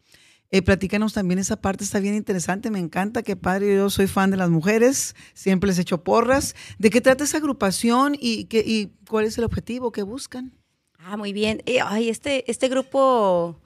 [0.50, 4.30] Eh, platícanos también esa parte, está bien interesante, me encanta, qué padre, yo soy fan
[4.30, 6.54] de las mujeres, siempre les echo porras.
[6.78, 10.52] ¿De qué trata esa agrupación y, qué, y cuál es el objetivo que buscan?
[10.98, 11.62] Ah, muy bien.
[11.64, 13.58] Eh, ay, este, este grupo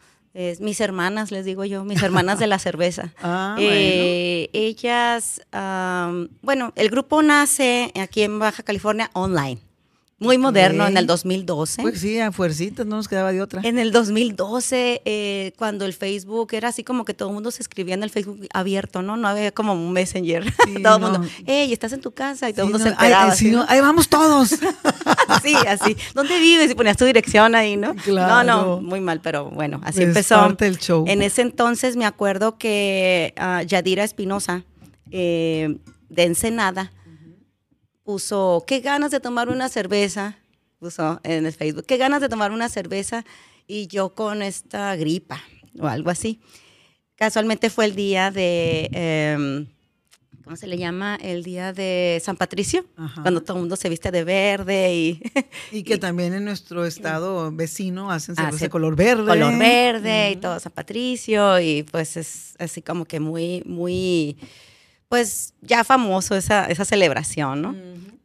[0.60, 3.14] mis hermanas, les digo yo, mis hermanas de la cerveza.
[3.22, 5.40] Ah, eh, ellas,
[6.42, 9.65] bueno, el grupo nace aquí en Baja California online.
[10.18, 11.82] Muy moderno, en el 2012.
[11.82, 13.60] Pues sí, a fuercitas, no nos quedaba de otra.
[13.62, 17.62] En el 2012, eh, cuando el Facebook era así como que todo el mundo se
[17.62, 19.18] escribía en el Facebook abierto, ¿no?
[19.18, 20.50] No había como un Messenger.
[20.82, 23.34] todo el mundo, hey, estás en tu casa y todo el mundo se enteraba.
[23.68, 24.48] ahí vamos todos.
[25.42, 25.98] sí, así.
[26.14, 26.70] ¿Dónde vives?
[26.70, 27.94] Y ponías tu dirección ahí, ¿no?
[27.96, 28.42] Claro.
[28.42, 30.56] No, no, muy mal, pero bueno, así empezó.
[30.60, 31.04] el show.
[31.06, 34.64] En ese entonces me acuerdo que uh, Yadira Espinosa,
[35.10, 35.76] eh,
[36.08, 36.90] de Ensenada,
[38.06, 40.38] puso, qué ganas de tomar una cerveza,
[40.78, 43.24] puso en el Facebook, qué ganas de tomar una cerveza
[43.66, 45.42] y yo con esta gripa
[45.78, 46.40] o algo así.
[47.16, 49.66] Casualmente fue el día de, em,
[50.44, 51.16] ¿cómo se le llama?
[51.20, 52.86] El día de San Patricio,
[53.22, 55.20] cuando todo el mundo se viste de verde y...
[55.72, 59.26] y que también en nuestro estado vecino hacen cerveza de color verde.
[59.26, 64.36] Color verde y todo San Patricio y pues es así como que muy, muy
[65.08, 67.74] pues ya famoso esa, esa celebración, ¿no?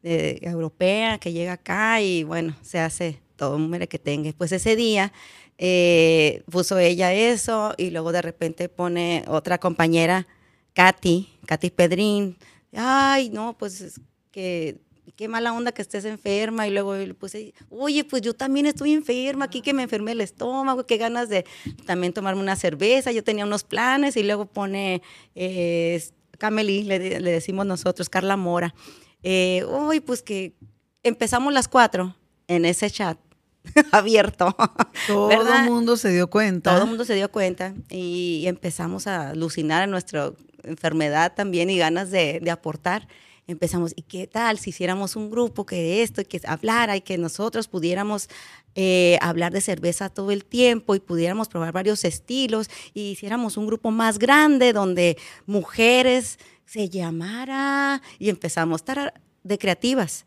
[0.04, 3.70] europea que llega acá y bueno, se hace todo un
[4.04, 4.32] tenga.
[4.38, 5.14] Pues ese día
[5.58, 10.28] eh, puso ella eso y luego de repente pone otra compañera,
[10.74, 12.38] Katy, Katy Pedrín,
[12.74, 14.00] ay, no, pues
[14.32, 14.80] que
[15.16, 16.68] qué mala onda que estés enferma.
[16.68, 20.22] Y luego le puse, oye, pues yo también estoy enferma, aquí que me enfermé el
[20.22, 21.46] estómago, qué ganas de
[21.86, 23.12] también tomarme una cerveza.
[23.12, 25.02] Yo tenía unos planes y luego pone
[25.36, 26.04] eh,
[26.42, 28.74] Cameli, le, decimos nosotros, Carla Mora.
[29.22, 30.56] Eh, uy, pues que
[31.04, 32.16] empezamos las cuatro
[32.48, 33.20] en ese chat
[33.92, 34.56] abierto.
[35.06, 36.72] Todo el mundo se dio cuenta.
[36.72, 40.32] Todo el mundo se dio cuenta y empezamos a alucinar a nuestra
[40.64, 43.08] enfermedad también y ganas de, de aportar
[43.48, 47.18] empezamos, ¿y qué tal si hiciéramos un grupo que esto, y que hablara y que
[47.18, 48.30] nosotros pudiéramos
[48.76, 53.68] eh, hablar de cerveza todo el tiempo y pudiéramos probar varios estilos y hiciéramos un
[53.68, 60.26] grupo más grande donde mujeres se llamara y empezamos a estar de creativas.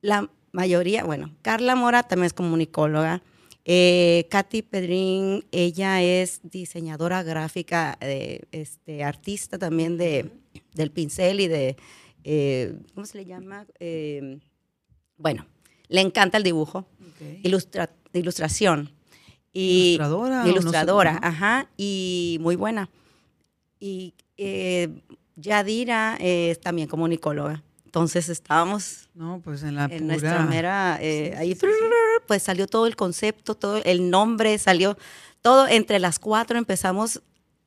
[0.00, 3.22] La mayoría, bueno, Carla Mora también es comunicóloga.
[3.66, 10.30] Eh, Katy Pedrín, ella es diseñadora gráfica, eh, este, artista también de,
[10.74, 11.76] del pincel y de,
[12.24, 13.66] eh, ¿cómo se le llama?
[13.78, 14.38] Eh,
[15.16, 15.46] bueno,
[15.88, 16.86] le encanta el dibujo,
[18.12, 18.90] ilustración.
[19.52, 20.48] Y, ilustradora.
[20.48, 22.90] Ilustradora, ajá, y muy buena.
[23.78, 24.88] Y eh,
[25.36, 27.62] Yadira es también comunicóloga.
[27.84, 31.56] Entonces estábamos no, pues en, la en nuestra mera, ahí
[32.26, 34.96] pues salió todo el concepto, todo el nombre, salió
[35.42, 35.68] todo.
[35.68, 37.22] Entre las cuatro empezamos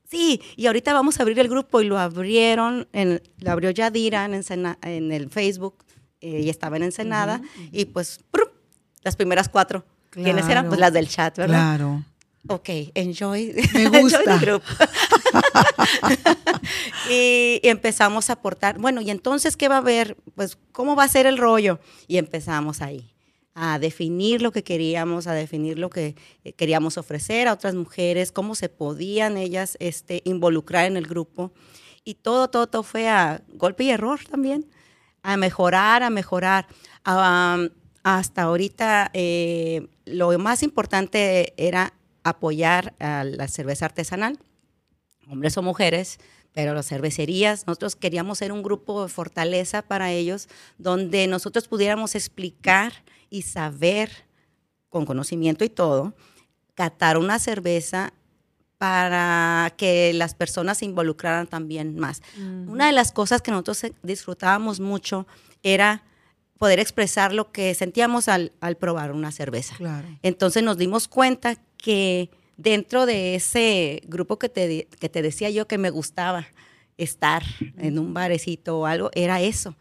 [0.10, 4.26] sí, y ahorita vamos a abrir el grupo y lo abrieron, en, lo abrió Yadira
[4.26, 4.42] en,
[4.82, 5.84] en el Facebook
[6.22, 7.42] eh, y estaba en Ensenada
[7.72, 8.20] y pues
[9.04, 9.86] las primeras cuatro.
[10.10, 10.68] ¿Quiénes eran?
[10.68, 11.78] Pues las del chat, ¿verdad?
[11.78, 12.04] Claro.
[12.50, 14.20] Ok, enjoy, Me gusta.
[14.22, 14.64] enjoy the group.
[17.10, 20.16] y, y, empezamos a aportar, bueno, y entonces, ¿qué va a haber?
[20.34, 21.80] Pues, ¿cómo va a ser el rollo?
[22.08, 23.17] Y empezamos ahí
[23.60, 28.32] a definir lo que queríamos, a definir lo que eh, queríamos ofrecer a otras mujeres,
[28.32, 31.52] cómo se podían ellas este, involucrar en el grupo.
[32.04, 34.70] Y todo, todo, todo fue a golpe y error también,
[35.24, 36.68] a mejorar, a mejorar.
[37.04, 41.94] hasta ahorita eh, lo más importante era
[42.24, 44.38] apoyar a la cerveza artesanal,
[45.28, 46.20] hombres o mujeres,
[46.54, 52.14] pero las cervecerías, nosotros queríamos ser un grupo de fortaleza para ellos, donde nosotros pudiéramos
[52.14, 52.94] explicar
[53.30, 54.10] y saber,
[54.90, 56.14] con conocimiento y todo,
[56.74, 58.14] catar una cerveza
[58.78, 62.22] para que las personas se involucraran también más.
[62.38, 65.26] Una de las cosas que nosotros disfrutábamos mucho
[65.64, 66.04] era
[66.58, 69.76] poder expresar lo que sentíamos al, probar una cerveza.
[70.22, 75.68] Entonces nos dimos cuenta que dentro de ese grupo que te, que te decía yo
[75.68, 76.48] que me gustaba
[76.98, 77.44] estar
[77.78, 79.76] en un barecito o algo, era eso.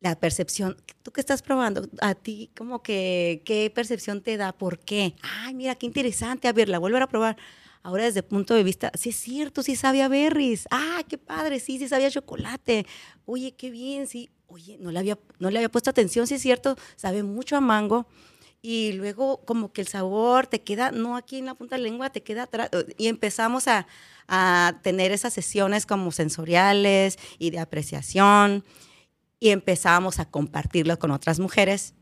[0.00, 4.52] La percepción, tú que estás probando, a ti como que, ¿qué percepción te da?
[4.52, 5.14] ¿Por qué?
[5.22, 7.36] Ay, mira, qué interesante, a ver, la volver a probar.
[7.82, 10.68] Ahora desde el punto de vista, sí es cierto, sí sabía berries.
[10.70, 12.86] Ah, qué padre, sí, sí sabía chocolate.
[13.24, 14.30] Oye, qué bien, sí.
[14.46, 17.60] Oye, no le había, no le había puesto atención, sí es cierto, sabe mucho a
[17.60, 18.06] mango
[18.62, 21.88] y luego como que el sabor te queda, no aquí en la punta de la
[21.88, 22.70] lengua, te queda atrás.
[22.96, 23.86] Y empezamos a,
[24.82, 28.62] tener esas sesiones como sensoriales y de apreciación
[29.40, 31.94] y empezamos a compartirlo con otras mujeres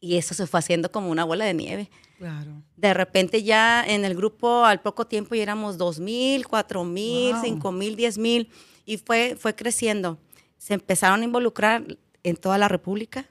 [0.00, 1.90] y eso se fue haciendo como una bola de nieve.
[2.18, 2.62] Claro.
[2.76, 7.42] De repente ya en el grupo al poco tiempo ya éramos 2.000, 4.000, wow.
[7.42, 8.48] 5.000, 10.000
[8.84, 10.18] y fue, fue creciendo.
[10.58, 11.84] Se empezaron a involucrar
[12.24, 13.26] en toda la República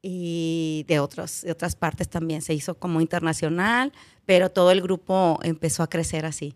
[0.00, 2.40] y de, otros, de otras partes también.
[2.40, 3.92] Se hizo como internacional,
[4.24, 6.54] pero todo el grupo empezó a crecer así.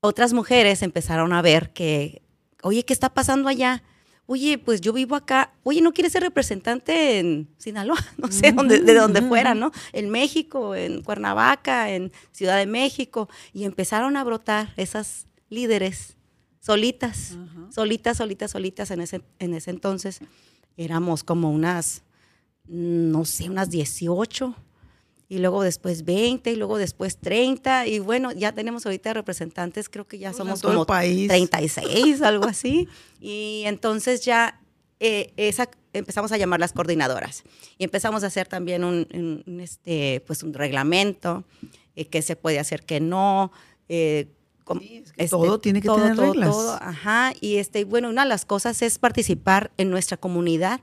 [0.00, 2.22] Otras mujeres empezaron a ver que,
[2.62, 3.82] oye, ¿qué está pasando allá?
[4.26, 5.52] Oye, pues yo vivo acá.
[5.62, 7.98] Oye, ¿no quieres ser representante en Sinaloa?
[8.18, 9.72] No sé, de donde fuera, ¿no?
[9.92, 13.28] En México, en Cuernavaca, en Ciudad de México.
[13.52, 16.16] Y empezaron a brotar esas líderes
[16.60, 17.36] solitas,
[17.70, 20.20] solitas, solitas, solitas en ese, en ese entonces.
[20.76, 22.02] Éramos como unas
[22.66, 24.54] no sé, unas 18
[25.32, 30.06] y luego después 20 y luego después 30 y bueno, ya tenemos ahorita representantes, creo
[30.06, 32.86] que ya somos como 36, algo así.
[33.18, 34.60] Y entonces ya
[35.00, 37.44] eh, esa, empezamos a llamar las coordinadoras
[37.78, 41.44] y empezamos a hacer también un, este, pues un reglamento,
[41.96, 43.52] eh, que se puede hacer, que no.
[43.88, 44.28] Eh,
[45.16, 46.50] este, todo tiene que tener reglas.
[46.50, 47.32] Todo, ajá.
[47.40, 50.82] Y este, bueno, una de las cosas es participar en nuestra comunidad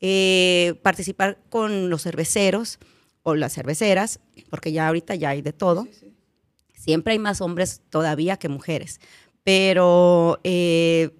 [0.00, 2.78] eh, participar con los cerveceros
[3.22, 5.86] o las cerveceras, porque ya ahorita ya hay de todo.
[6.74, 9.00] Siempre hay más hombres todavía que mujeres,
[9.44, 10.40] pero...
[10.44, 11.10] Eh,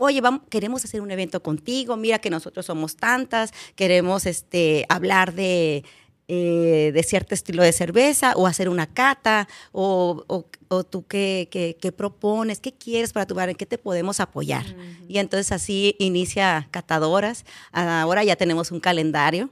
[0.00, 5.34] oye, vamos, queremos hacer un evento contigo, mira que nosotros somos tantas, queremos este, hablar
[5.34, 5.82] de
[6.30, 10.26] eh, de cierto estilo de cerveza o hacer una cata o,
[10.68, 14.66] o, tú qué, qué, propones, qué quieres para tu bar, en qué te podemos apoyar.
[15.08, 17.46] Y entonces así inicia Catadoras.
[17.72, 19.48] Ahora ya tenemos un calendario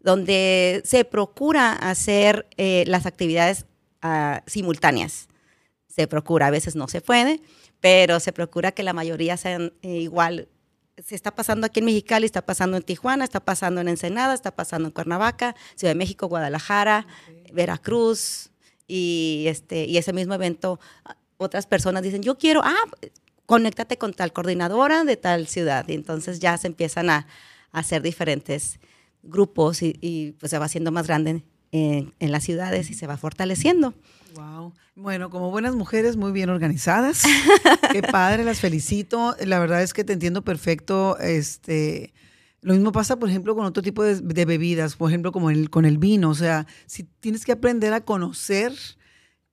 [0.00, 3.66] donde se procura hacer eh, las actividades
[4.02, 5.28] uh, simultáneas.
[5.88, 7.40] Se procura, a veces no se puede,
[7.80, 10.48] pero se procura que la mayoría sean eh, igual
[11.04, 14.50] se está pasando aquí en Mexicali, está pasando en Tijuana, está pasando en Ensenada, está
[14.50, 17.06] pasando en Cuernavaca, Ciudad de México, Guadalajara,
[17.52, 18.50] Veracruz
[18.86, 20.78] y este y ese mismo evento
[21.38, 22.84] otras personas dicen, "Yo quiero, ah,
[23.46, 27.26] conéctate con tal coordinadora de tal ciudad." Y entonces ya se empiezan a,
[27.72, 28.80] hacer diferentes
[29.22, 33.16] grupos y, pues se va haciendo más grande en, en las ciudades y se va
[33.16, 33.94] fortaleciendo.
[34.34, 34.72] Wow.
[34.94, 37.22] Bueno, como buenas mujeres muy bien organizadas.
[37.92, 39.34] Qué padre, las felicito.
[39.44, 41.18] La verdad es que te entiendo perfecto.
[41.18, 42.12] Este,
[42.60, 45.70] lo mismo pasa, por ejemplo, con otro tipo de, de bebidas, por ejemplo, como el,
[45.70, 46.30] con el vino.
[46.30, 48.72] O sea, si tienes que aprender a conocer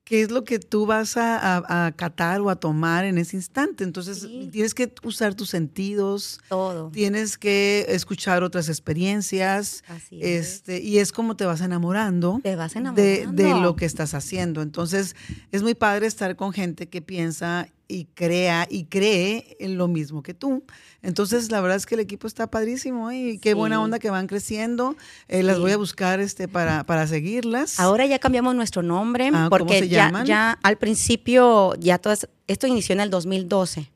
[0.08, 3.84] qué es lo que tú vas a, a, catar o a tomar en ese instante.
[3.84, 6.40] Entonces, tienes que usar tus sentidos.
[6.48, 6.88] Todo.
[6.90, 9.84] Tienes que escuchar otras experiencias.
[9.86, 12.40] Así este, Y es como te vas enamorando.
[12.42, 13.02] Te vas enamorando.
[13.02, 14.62] De, de lo que estás haciendo.
[14.62, 15.14] Entonces,
[15.52, 20.22] es muy padre estar con gente que piensa y crea y cree en lo mismo
[20.22, 20.62] que tú.
[21.02, 24.26] Entonces, la verdad es que el equipo está padrísimo y qué buena onda que van
[24.26, 24.94] creciendo.
[25.26, 27.80] Eh, las voy a buscar este para, para seguirlas.
[27.80, 32.92] Ahora ya cambiamos nuestro nombre ah, porque ya, ya al principio, ya todas, esto inició
[32.92, 33.90] en el 2012.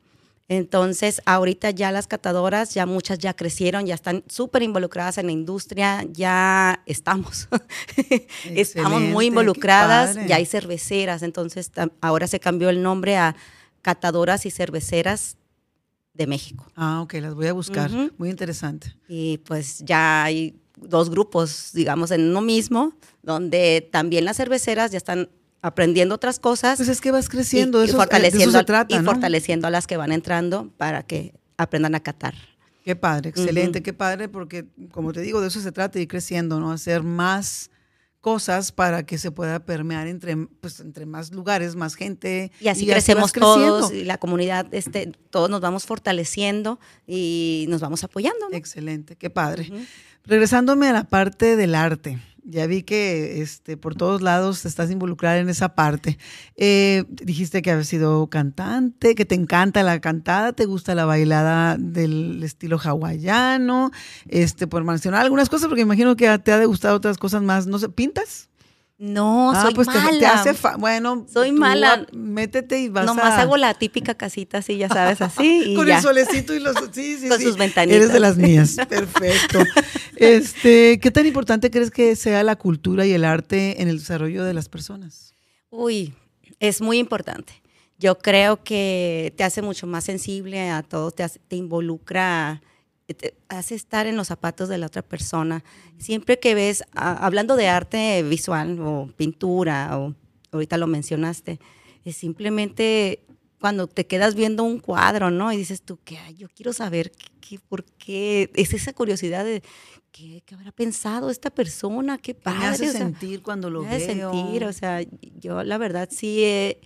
[0.49, 5.33] Entonces, ahorita ya las catadoras, ya muchas ya crecieron, ya están súper involucradas en la
[5.33, 7.49] industria, ya estamos,
[8.45, 11.71] estamos muy involucradas, ya hay cerveceras, entonces
[12.03, 13.35] ahora se cambió el nombre a
[13.83, 15.37] catadoras y cerveceras
[16.15, 16.67] de México.
[16.77, 17.91] Ah, ok, las voy a buscar.
[18.19, 18.95] Muy interesante.
[19.09, 24.99] Y pues ya hay dos grupos, digamos, en uno mismo, donde también las cerveceras ya
[24.99, 25.29] están
[25.61, 26.79] aprendiendo otras cosas.
[26.79, 29.97] Pues es que vas creciendo, y, eso, fortaleciendo, se trata, y fortaleciendo a las que
[29.97, 32.35] van entrando para que aprendan a catar.
[32.85, 36.59] Qué padre, excelente, qué padre, porque como te digo, de eso se trata, ir creciendo,
[36.59, 36.73] ¿no?
[36.73, 37.71] Hacer más
[38.23, 42.53] cosas para que se pueda permear entre, pues, entre más lugares, más gente.
[42.61, 48.05] Y así crecemos todos, y la comunidad, este, todos nos vamos fortaleciendo y nos vamos
[48.05, 48.47] apoyando.
[48.53, 49.71] Excelente, qué padre.
[50.25, 55.39] Regresándome a la parte del arte, Ya vi que este, por todos lados estás involucrada
[55.39, 56.19] en esa parte.
[56.57, 61.77] Eh, dijiste que habías sido cantante, que te encanta la cantada, te gusta la bailada
[61.79, 63.93] del estilo hawaiano,
[64.29, 67.67] este, por mencionar algunas cosas, porque imagino que te ha de gustar otras cosas más.
[67.67, 68.49] No sé, ¿pintas?
[69.05, 70.17] No, ah, soy pues mala.
[70.17, 72.07] Te, hace bueno, soy mala.
[72.13, 75.75] Métete y vas Nomás hago la típica casita así, ya sabes, así.
[75.75, 77.97] Con el solecito y los sí, sí, Con sus ventanitas.
[77.97, 78.77] Eres de las mías.
[78.89, 79.65] Perfecto.
[80.15, 84.45] este, ¿qué tan importante crees que sea la cultura y el arte en el desarrollo
[84.45, 85.35] de las personas?
[85.71, 86.15] Uy,
[86.61, 87.55] es muy importante.
[87.99, 92.63] Yo creo que te hace mucho más sensible a todo, te, te involucra
[93.49, 95.65] hace estar en los zapatos de la otra persona.
[95.99, 100.15] Siempre que ves, hablando de arte visual o pintura, o
[100.53, 101.61] ahorita lo mencionaste,
[102.05, 103.25] es simplemente
[103.61, 105.53] cuando te quedas viendo un cuadro, ¿no?
[105.53, 109.63] Y dices tú, que yo quiero saber qué, por qué, es esa curiosidad de
[110.11, 112.59] qué, habrá pensado esta persona, qué padre.
[112.59, 114.33] Me hace sentir cuando lo me veo.
[114.33, 115.01] sentir, o sea,
[115.39, 116.81] yo la verdad sí he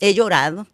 [0.00, 0.66] llorado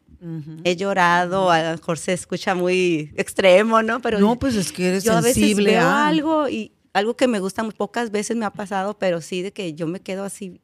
[0.64, 4.00] He llorado, a lo mejor se escucha muy extremo, ¿no?
[4.02, 5.76] Pero no, pues es que eres yo sensible.
[5.76, 8.98] a veces veo algo y algo que me gusta muy pocas veces me ha pasado,
[8.98, 10.61] pero sí de que yo me quedo así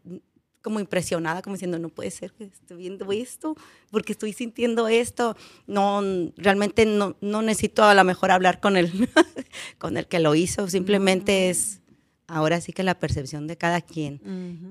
[0.60, 3.54] como impresionada, como diciendo, no puede ser que esté viendo esto,
[3.92, 5.36] porque estoy sintiendo esto.
[5.68, 6.02] No,
[6.36, 8.90] realmente no, no necesito a lo mejor hablar con el,
[9.78, 11.82] con el que lo hizo, simplemente es
[12.26, 14.20] ahora sí que la percepción de cada quien.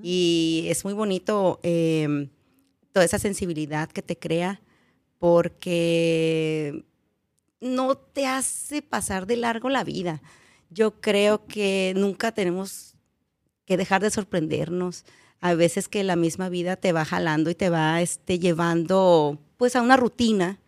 [0.03, 2.27] Y es muy bonito eh,
[2.91, 4.61] toda esa sensibilidad que te crea
[5.19, 6.85] porque
[7.61, 10.21] no te hace pasar de largo la vida.
[10.69, 12.95] Yo creo que nunca tenemos
[13.65, 15.05] que dejar de sorprendernos.
[15.41, 19.75] A veces que la misma vida te va jalando y te va este, llevando pues
[19.75, 20.59] a una rutina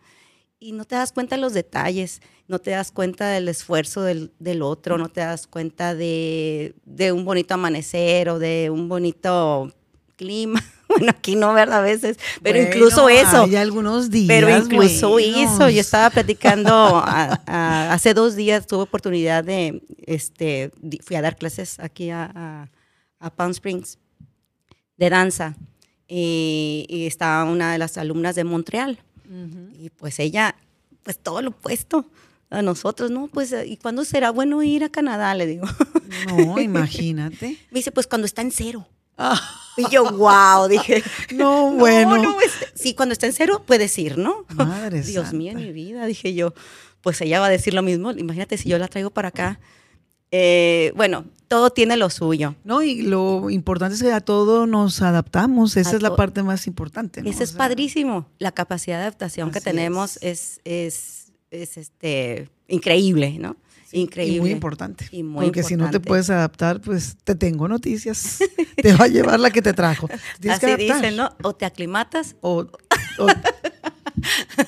[0.60, 4.62] y no te das cuenta de los detalles, no te das cuenta del esfuerzo del,
[4.62, 9.72] otro, no te das cuenta de, de, un bonito amanecer o de un bonito
[10.16, 10.62] clima.
[10.98, 11.80] Bueno, aquí no, ¿verdad?
[11.80, 13.42] A veces, pero incluso eso.
[13.42, 14.28] Hay algunos días.
[14.28, 15.68] Pero incluso eso.
[15.68, 17.02] Yo estaba platicando
[17.46, 20.70] hace dos días, tuve oportunidad de, este,
[21.02, 22.70] fui a dar clases aquí a,
[23.20, 23.98] a, Palm Springs
[24.96, 25.56] de danza
[26.08, 28.98] y, estaba una de las alumnas de Montreal.
[29.78, 30.56] Y pues ella,
[31.02, 32.06] pues todo lo opuesto
[32.48, 33.28] a nosotros, ¿no?
[33.28, 35.34] Pues, ¿y cuándo será bueno ir a Canadá?
[35.34, 35.66] Le digo.
[36.28, 37.58] No, imagínate.
[37.70, 38.88] Me dice, pues cuando está en cero.
[39.78, 41.02] Y yo, wow, dije.
[41.34, 42.18] No, bueno.
[42.18, 42.36] No,
[42.74, 44.44] sí, cuando está en cero puedes ir, ¿no?
[44.54, 46.52] Madre Dios mío, mi vida, dije yo.
[47.00, 48.10] Pues ella va a decir lo mismo.
[48.10, 49.60] Imagínate si yo la traigo para acá.
[50.30, 52.54] Eh, bueno, todo tiene lo suyo.
[52.64, 55.76] No, y lo importante es que a todo nos adaptamos.
[55.76, 57.22] Esa es la parte más importante.
[57.24, 58.26] Eso es padrísimo.
[58.38, 63.56] La capacidad de adaptación que tenemos es, es, es, este, increíble, ¿no?
[63.92, 64.36] Increíble.
[64.36, 65.08] Y muy importante.
[65.34, 68.38] porque si no te puedes adaptar, pues te tengo noticias.
[68.76, 70.08] te va a llevar la que te trajo.
[70.48, 71.30] Así dicen, ¿no?
[71.42, 72.36] O te aclimatas.
[72.40, 72.66] O,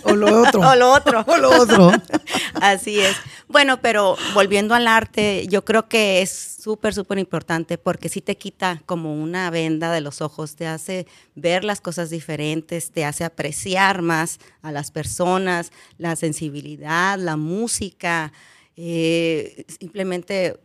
[0.04, 0.60] o, lo otro.
[0.68, 1.24] o lo otro.
[1.26, 1.92] o lo otro.
[2.54, 3.16] Así es.
[3.48, 8.36] Bueno, pero volviendo al arte, yo creo que es súper, súper importante porque sí te
[8.36, 13.24] quita como una venda de los ojos, te hace ver las cosas diferentes, te hace
[13.24, 18.32] apreciar más a las personas, la sensibilidad, la música.
[18.82, 20.58] Eh, simplemente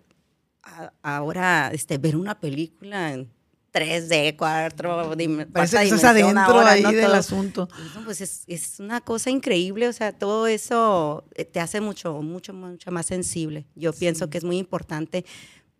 [1.01, 3.30] ahora este, ver una película en
[3.73, 5.15] 3D, 4,
[5.51, 7.67] Parece que estás adentro ahí del asunto.
[8.06, 12.54] Pues es, es, una cosa increíble, o sea, todo eso eh, te hace mucho, mucho,
[12.54, 13.65] mucho más sensible.
[13.75, 15.25] Yo pienso que es muy importante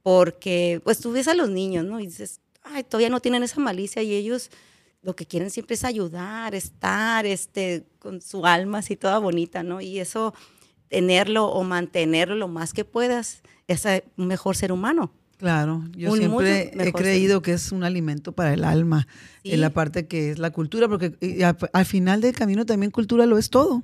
[0.04, 2.02] porque, pues tú ves a los niños, ¿no?
[2.02, 4.52] Y dices, ay, todavía no tienen esa malicia y ellos
[5.02, 9.80] lo que quieren siempre es ayudar, estar, este, con su alma así toda bonita, ¿no?
[9.80, 10.34] Y eso
[10.89, 15.12] tenerlo o mantenerlo lo más que puedas, es mejor ser humano.
[15.38, 19.06] Claro, yo siempre he creído que es un alimento para el alma,
[19.43, 21.13] en la parte que es la cultura, porque
[21.74, 23.84] al final del camino también cultura lo es todo.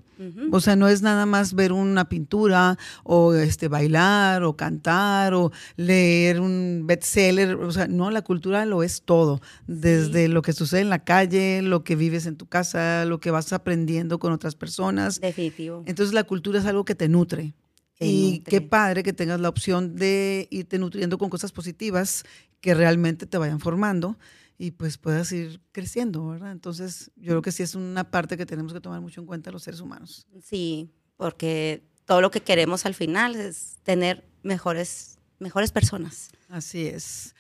[0.51, 5.51] O sea, no es nada más ver una pintura o este bailar o cantar o
[5.75, 10.81] leer un bestseller, o sea, no, la cultura lo es todo, desde lo que sucede
[10.81, 14.55] en la calle, lo que vives en tu casa, lo que vas aprendiendo con otras
[14.55, 15.19] personas.
[15.19, 15.83] Definitivo.
[15.85, 17.55] Entonces la cultura es algo que te nutre.
[18.01, 22.23] Y qué padre que tengas la opción de irte nutriendo con cosas positivas
[22.59, 24.17] que realmente te vayan formando
[24.57, 26.51] y pues puedas ir creciendo, ¿verdad?
[26.51, 29.51] Entonces, yo creo que sí es una parte que tenemos que tomar mucho en cuenta
[29.51, 30.27] los seres humanos.
[30.43, 36.29] Sí, porque todo lo que queremos al final es tener mejores, mejores personas.
[36.49, 37.33] Así es.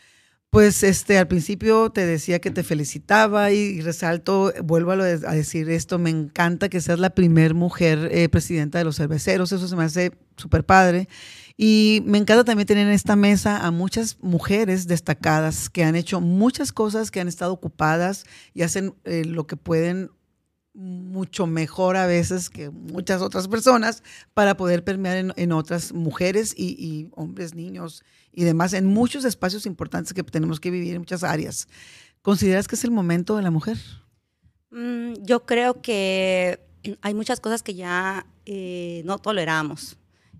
[0.51, 5.97] Pues este, al principio te decía que te felicitaba y, resalto, vuelvo a, decir esto,
[5.97, 9.85] me encanta que seas la primer mujer eh, presidenta de los cerveceros, eso se me
[9.85, 11.07] hace súper padre.
[11.55, 16.19] Y me encanta también tener en esta mesa a muchas mujeres destacadas que han hecho
[16.19, 20.09] muchas cosas, que han estado ocupadas y hacen eh, lo que pueden
[20.73, 27.09] mucho mejor a veces que muchas otras personas para poder permear en, otras mujeres y,
[27.13, 28.03] hombres, niños
[28.33, 31.67] y demás, en muchos espacios importantes que tenemos que vivir en muchas áreas.
[32.21, 33.77] ¿Consideras que es el momento de la mujer?
[34.69, 36.59] Mm, yo creo que
[37.01, 39.97] hay muchas cosas que ya eh, no toleramos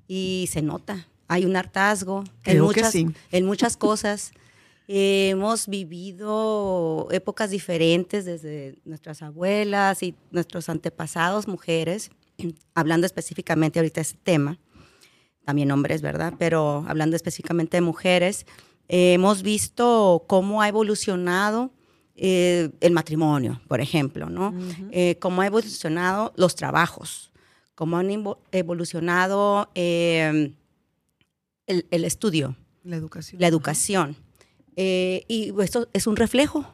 [0.07, 1.07] y se nota.
[1.27, 4.33] Hay un hartazgo en muchas, en muchas cosas
[4.93, 12.11] hemos vivido épocas diferentes desde nuestras abuelas y nuestros antepasados, mujeres,
[12.73, 14.59] hablando específicamente ahorita de este tema,
[15.51, 16.33] también hombres, ¿verdad?
[16.39, 18.45] Pero hablando específicamente de mujeres,
[18.87, 21.71] hemos visto cómo ha evolucionado
[22.15, 24.53] eh, el matrimonio, por ejemplo, ¿no?
[24.91, 27.33] Eh, cómo ha evolucionado los trabajos,
[27.75, 28.09] cómo han
[28.53, 30.53] evolucionado eh,
[31.67, 32.55] el, el, estudio.
[32.85, 33.41] La educación.
[33.41, 34.15] La educación.
[34.77, 36.65] Eh, y esto es un reflejo,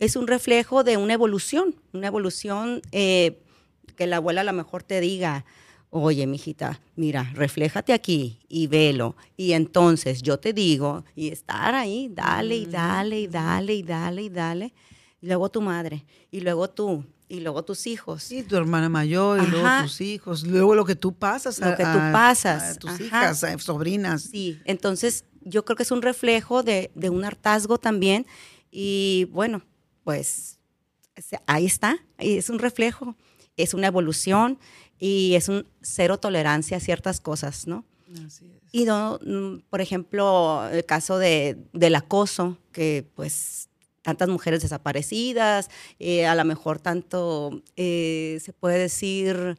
[0.00, 3.40] es un reflejo de una evolución, una evolución eh,
[3.94, 5.44] que la abuela a lo mejor te diga,
[5.90, 9.16] oye, mijita, mira, refléjate aquí y velo.
[9.36, 14.22] Y entonces yo te digo, y estar ahí, dale y dale y dale y dale
[14.22, 14.72] y dale.
[15.20, 18.30] Y luego tu madre, y luego tú, y luego tus hijos.
[18.32, 21.58] Y tu hermana mayor, y luego tus hijos, luego lo que tú pasas.
[21.58, 22.78] Lo que tú pasas.
[22.78, 24.22] tus hijas, sobrinas.
[24.22, 28.26] Sí, entonces yo creo que es un reflejo de, un hartazgo también.
[28.70, 29.62] Y bueno,
[30.04, 30.58] pues
[31.46, 33.16] ahí está, es un reflejo,
[33.56, 34.58] es una evolución
[35.00, 37.84] y es un cero tolerancia a ciertas cosas, ¿no?
[38.26, 38.60] Así es.
[38.70, 43.68] Y no, mm, por ejemplo, el caso de, del acoso, que pues
[44.02, 49.58] tantas mujeres desaparecidas, eh, a lo mejor tanto eh, se puede decir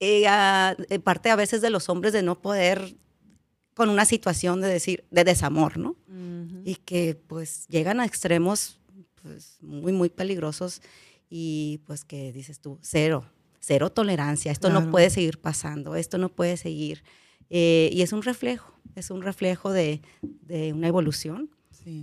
[0.00, 0.26] eh,
[1.04, 2.96] parte a veces de los hombres de no poder
[3.74, 5.96] con una situación de decir, de desamor, ¿no?
[6.64, 8.78] Y que pues llegan a extremos
[9.22, 10.82] pues, muy, muy peligrosos
[11.30, 13.24] y pues que dices tú, cero,
[13.62, 17.04] cero tolerancia, esto no puede seguir pasando, esto no puede seguir.
[17.48, 21.48] Eh, y es un reflejo, es un reflejo de, de una evolución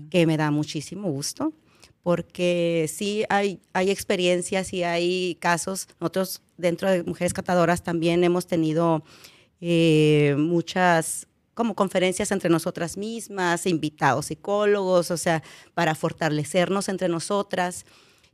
[0.09, 1.53] que me da muchísimo gusto,
[2.01, 8.47] porque sí hay, hay experiencias y hay casos, nosotros dentro de Mujeres Catadoras también hemos
[8.47, 9.03] tenido
[9.61, 15.43] eh, muchas como conferencias entre nosotras mismas, invitados psicólogos, o sea,
[15.73, 17.85] para fortalecernos entre nosotras.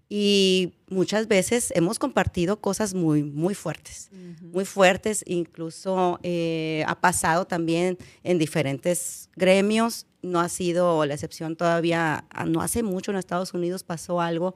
[0.07, 4.09] Y muchas veces hemos compartido cosas muy, muy fuertes,
[4.41, 11.55] muy fuertes, incluso eh, ha pasado también en diferentes gremios, no ha sido la excepción
[11.55, 14.53] todavía, ah, no hace mucho en Estados Unidos pasó algo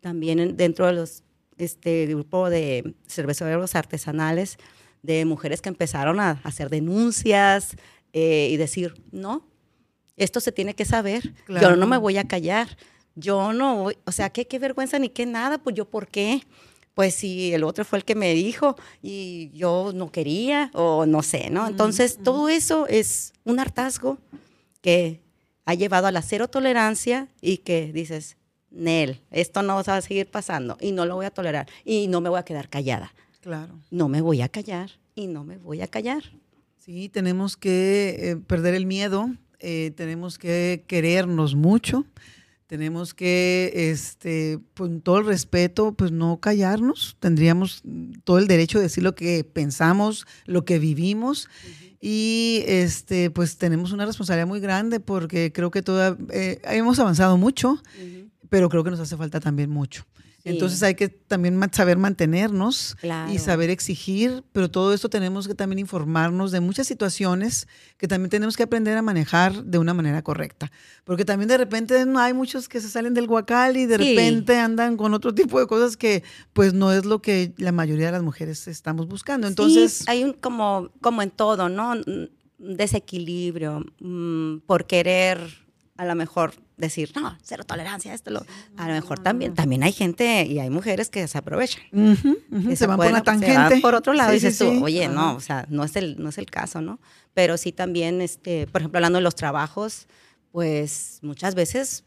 [0.00, 1.24] también dentro de los
[1.58, 4.56] este grupo de cerveceros artesanales
[5.02, 7.76] de mujeres que empezaron a hacer denuncias,
[8.12, 9.46] eh, y decir, no,
[10.16, 12.76] esto se tiene que saber, yo no me voy a callar,
[13.14, 16.42] yo no voy, o sea, ¿qué, qué vergüenza ni qué nada, pues yo por qué,
[16.94, 21.22] pues si el otro fue el que me dijo y yo no quería o no
[21.22, 21.66] sé, ¿no?
[21.66, 24.18] Entonces, todo eso es un hartazgo
[24.80, 25.20] que
[25.64, 28.36] ha llevado a la cero tolerancia y que dices,
[28.70, 32.20] Nel, esto no va a seguir pasando y no lo voy a tolerar y no
[32.20, 33.14] me voy a quedar callada.
[33.40, 33.78] Claro.
[33.90, 36.22] No me voy a callar y no me voy a callar.
[36.78, 42.04] Sí, tenemos que eh, perder el miedo, eh, tenemos que querernos mucho,
[42.72, 47.82] tenemos que, este, con todo el respeto, pues no callarnos, tendríamos
[48.24, 51.50] todo el derecho de decir lo que pensamos, lo que vivimos.
[52.00, 57.36] Y este, pues tenemos una responsabilidad muy grande porque creo que toda, eh, hemos avanzado
[57.36, 57.78] mucho,
[58.48, 60.06] pero creo que nos hace falta también mucho.
[60.44, 62.96] Entonces hay que también saber mantenernos
[63.30, 68.30] y saber exigir, pero todo esto tenemos que también informarnos de muchas situaciones que también
[68.30, 70.72] tenemos que aprender a manejar de una manera correcta.
[71.04, 74.58] Porque también de repente no hay muchos que se salen del guacal y de repente
[74.58, 78.12] andan con otro tipo de cosas que pues no es lo que la mayoría de
[78.12, 79.46] las mujeres estamos buscando.
[79.46, 81.94] Entonces sí, hay un como, como en todo, ¿no?
[82.62, 85.61] desequilibrio mm, por querer
[85.96, 88.44] a lo mejor decir, no, cero tolerancia, esto lo.
[88.76, 91.82] a lo mejor también, también hay gente y hay mujeres que se aprovechan.
[92.74, 93.80] se, van por una tangente.
[93.80, 96.46] por otro lado, dices tú, oye, no, o sea, no es, el, no es el
[96.46, 96.98] caso, ¿no?
[97.34, 100.06] Pero sí también, este, por ejemplo, hablando de los trabajos,
[100.50, 102.04] pues muchas veces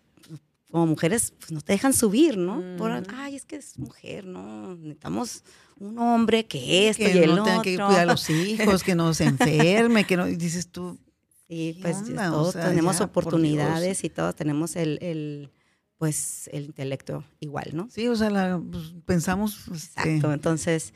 [0.71, 2.61] como mujeres pues no te dejan subir, ¿no?
[2.77, 4.75] Por, ay, es que es mujer, ¿no?
[4.75, 5.43] Necesitamos
[5.77, 8.95] un hombre que esto que y el no tenga que cuidar a los hijos, que
[8.95, 10.97] no se enferme, que no, dices tú,
[11.47, 15.51] Sí, pues todos tenemos oportunidades y todos tenemos el,
[15.97, 17.87] pues el intelecto igual, ¿no?
[17.89, 19.67] Sí, o sea, pues, pensamos.
[19.73, 20.93] Este, Exacto, entonces.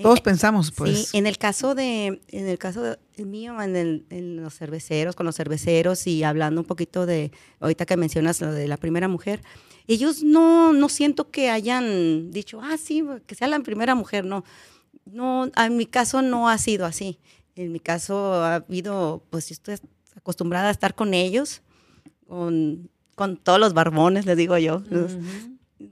[0.00, 1.08] Todos eh, pensamos, pues.
[1.08, 5.34] Sí, en el caso de, en el caso mío, en, en, los cerveceros, con los
[5.34, 9.42] cerveceros y hablando un poquito de, ahorita que mencionas lo de la primera mujer,
[9.88, 14.44] ellos no, no siento que hayan dicho, ah, sí, que sea la primera mujer, no.
[15.04, 17.18] No, en mi caso no ha sido así.
[17.58, 19.74] En mi caso ha habido, pues yo estoy
[20.14, 21.60] acostumbrada a estar con ellos,
[22.28, 24.80] con, con todos los barbones, les digo yo,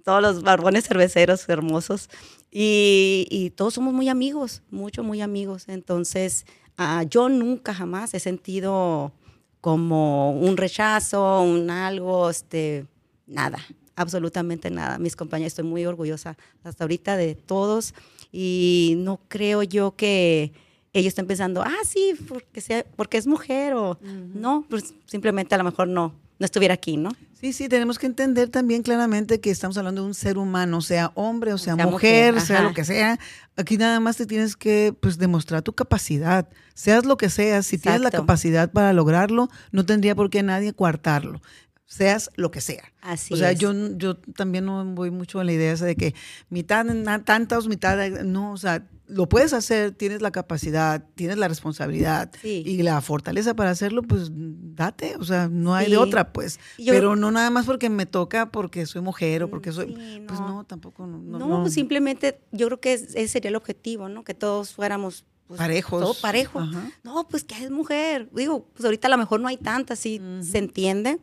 [0.05, 2.09] todos los barbones cerveceros hermosos.
[2.53, 5.65] Y, y, todos somos muy amigos, mucho, muy amigos.
[5.67, 6.47] Entonces,
[6.79, 9.13] uh, yo nunca jamás he sentido
[9.61, 12.87] como un rechazo, un algo, este,
[13.27, 13.59] nada,
[13.97, 14.99] absolutamente nada.
[14.99, 17.93] Mis compañeros, estoy muy orgullosa hasta ahorita de todos
[18.31, 20.53] y no creo yo que
[20.99, 23.99] ellos estén pensando, ah, sí, porque, sea, porque es mujer o
[24.35, 27.11] no, pues simplemente a lo mejor no, no estuviera aquí, ¿no?
[27.39, 31.13] Sí, sí, tenemos que entender también claramente que estamos hablando de un ser humano, sea
[31.15, 33.19] hombre o sea, mujer, sea lo que sea.
[33.57, 36.49] Aquí nada más te tienes que pues, demostrar tu capacidad.
[36.73, 40.73] Seas lo que seas, si tienes la capacidad para lograrlo, no tendría por qué nadie
[40.73, 41.43] coartarlo
[41.87, 42.93] seas lo que sea.
[43.01, 46.15] Así o sea, yo, yo también no voy mucho a la idea esa de que
[46.51, 46.85] mitad,
[47.25, 52.83] tantas, mitad, no, o sea, lo puedes hacer, tienes la capacidad, tienes la responsabilidad y
[52.83, 56.59] la fortaleza para hacerlo, pues date, o sea, no hay de otra, pues.
[56.77, 60.65] Pero no nada más porque me toca, porque soy mujer o porque soy, pues no,
[60.65, 61.07] tampoco.
[61.07, 64.25] No, no, pues simplemente yo creo que ese sería el objetivo, ¿no?
[64.25, 66.03] Que todos fuéramos pues, parejos.
[66.03, 66.61] Todo parejo.
[67.05, 68.29] No, pues que es mujer.
[68.33, 71.21] Digo, pues ahorita a lo mejor no hay tantas, sí se entiende,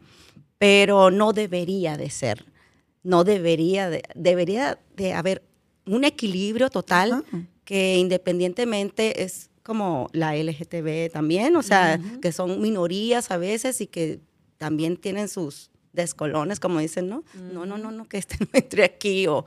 [0.63, 2.45] pero no debería de ser.
[3.03, 5.43] No debería de, debería de haber
[5.85, 7.25] un equilibrio total
[7.65, 13.87] que independientemente es como la LGTB también, o sea, que son minorías a veces y
[13.87, 14.21] que
[14.57, 17.25] también tienen sus descolones, como dicen, ¿no?
[17.51, 19.43] No, no, no, no, que este no entre aquí o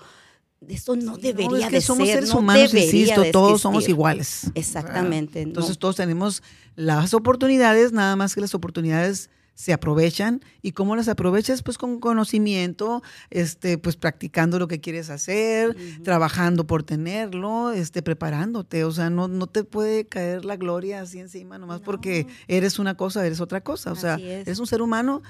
[0.69, 4.51] eso no debería no, es que somos seres humanos, insisto, todos somos iguales.
[4.55, 5.41] Exactamente.
[5.41, 6.43] Entonces todos tenemos
[6.75, 11.99] las oportunidades, nada más que las oportunidades se aprovechan y cómo las aprovechas pues con
[11.99, 19.09] conocimiento, este pues practicando lo que quieres hacer, trabajando por tenerlo, este preparándote, o sea,
[19.09, 23.41] no, no te puede caer la gloria así encima nomás porque eres una cosa, eres
[23.41, 25.23] otra cosa, o sea, eres un ser humano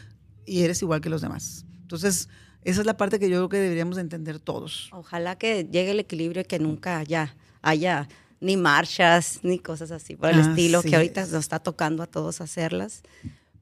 [0.45, 1.65] y eres igual que los demás.
[1.83, 2.29] Entonces,
[2.63, 4.89] esa es la parte que yo creo que deberíamos entender todos.
[4.91, 8.09] Ojalá que llegue el equilibrio y que nunca haya haya
[8.41, 12.41] ni marchas ni cosas así por el estilo que ahorita nos está tocando a todos
[12.41, 13.03] hacerlas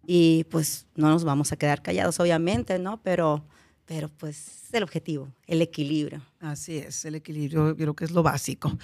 [0.06, 3.00] y pues no nos vamos a quedar callados, obviamente, ¿no?
[3.02, 3.44] Pero,
[3.86, 6.22] pero pues es el objetivo, el equilibrio.
[6.40, 8.76] Así es, el equilibrio yo creo que es lo básico.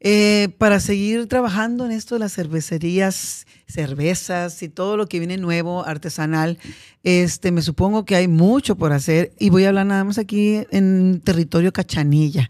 [0.00, 5.36] Eh, para seguir trabajando en esto de las cervecerías, cervezas y todo lo que viene
[5.36, 6.58] nuevo, artesanal,
[7.02, 10.62] este, me supongo que hay mucho por hacer y voy a hablar nada más aquí
[10.70, 12.48] en territorio Cachanilla.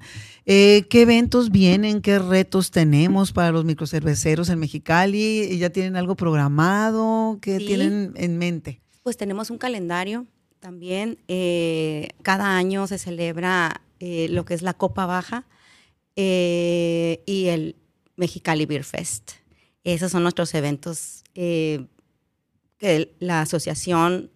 [0.48, 2.00] Eh, ¿Qué eventos vienen?
[2.00, 5.58] ¿Qué retos tenemos para los microcerveceros en Mexicali?
[5.58, 7.38] ¿Ya tienen algo programado?
[7.42, 8.80] ¿Qué tienen en mente?
[9.02, 10.24] Pues tenemos un calendario
[10.60, 11.18] también.
[11.26, 15.44] Eh, cada año se celebra eh, lo que es la Copa Baja
[16.14, 17.74] y el
[18.14, 19.32] Mexicali Beer Fest.
[19.82, 21.88] Esos son nuestros eventos que
[23.18, 24.30] la asociación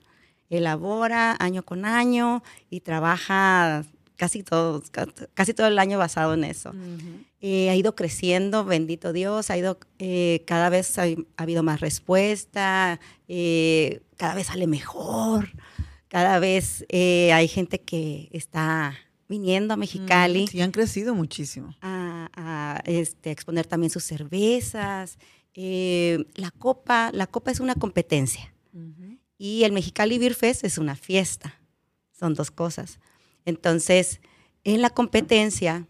[0.50, 3.84] elabora año con año y trabaja
[4.20, 4.82] casi todo,
[5.32, 6.74] casi todo el año basado en eso.
[7.40, 11.06] Eh, ha ido creciendo, bendito Dios, ha ido, eh, cada vez ha,
[11.38, 15.48] habido más respuesta, eh, cada vez sale mejor,
[16.08, 18.94] cada vez hay gente que está
[19.26, 20.46] viniendo a Mexicali.
[20.48, 21.74] sí, han crecido muchísimo.
[21.80, 25.16] A, este, exponer también sus cervezas.
[25.54, 28.52] la, copa, la copa es una competencia
[29.38, 31.54] y el Mexicali Beer Fest es una fiesta.
[32.12, 33.00] Son dos cosas.
[33.44, 34.20] Entonces,
[34.64, 35.86] en la competencia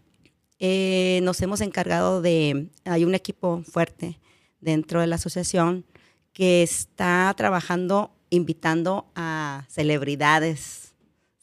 [0.59, 4.19] eh, nos hemos encargado de, hay un equipo fuerte
[4.59, 5.85] dentro de la asociación
[6.33, 10.93] que está trabajando, invitando a celebridades,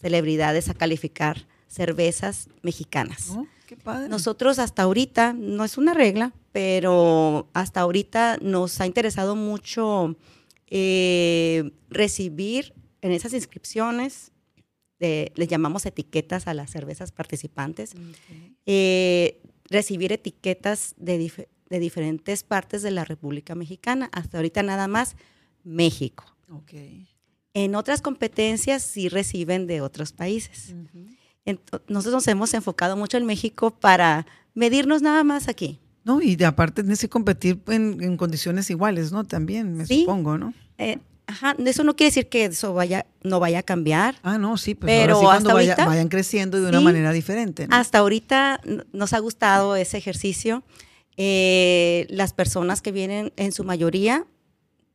[0.01, 3.31] celebridades a calificar cervezas mexicanas.
[3.31, 4.09] Oh, qué padre.
[4.09, 10.17] Nosotros hasta ahorita, no es una regla, pero hasta ahorita nos ha interesado mucho
[10.69, 14.33] eh, recibir en esas inscripciones
[15.01, 17.95] les llamamos etiquetas a las cervezas participantes,
[18.67, 19.41] eh,
[19.71, 24.11] recibir etiquetas de, de, diferentes partes de la República Mexicana.
[24.13, 25.17] Hasta ahorita nada más
[25.65, 26.25] México.
[27.55, 30.75] En otras competencias sí reciben de otros países.
[31.89, 35.79] nosotros nos hemos enfocado mucho en México para medirnos nada más aquí.
[36.05, 39.25] No, y de aparte tienes que competir en, condiciones iguales, ¿no?
[39.25, 40.55] También, me supongo, ¿no?
[40.79, 40.99] Eh,
[41.29, 44.17] ajá, eso no quiere decir que eso vaya, no vaya a cambiar.
[44.23, 47.69] Ah, no, sí, pues pero cuando vayan creciendo de una manera diferente.
[47.71, 48.61] Hasta ahorita
[48.93, 50.65] nos ha gustado ese ejercicio.
[51.19, 54.27] Eh, las personas que vienen en su mayoría,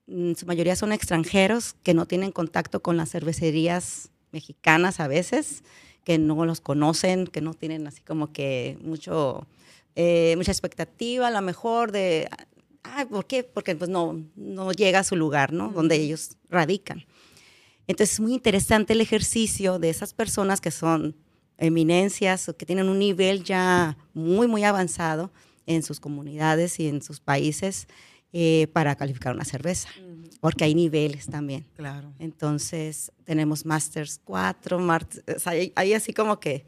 [0.08, 5.64] en su mayoría son extranjeros que no tienen contacto con las cervecerías mexicanas a veces,
[6.04, 9.46] que no los conocen, que no tienen así como que mucho,
[9.96, 12.28] eh, mucha expectativa a lo mejor de,
[13.10, 13.44] ¿por qué?
[13.44, 15.70] Porque pues no, no llega a su lugar, ¿no?
[15.70, 17.06] Donde ellos radican.
[17.88, 21.16] Entonces es muy interesante el ejercicio de esas personas que son
[21.58, 25.32] eminencias o que tienen un nivel ya muy, muy avanzado
[25.66, 27.88] en sus comunidades y en sus países
[28.32, 29.90] eh, para calificar una cerveza,
[30.42, 31.68] porque hay niveles también.
[31.76, 32.14] Claro.
[32.20, 34.80] Entonces, tenemos Masters 4,
[35.76, 36.66] hay, así como que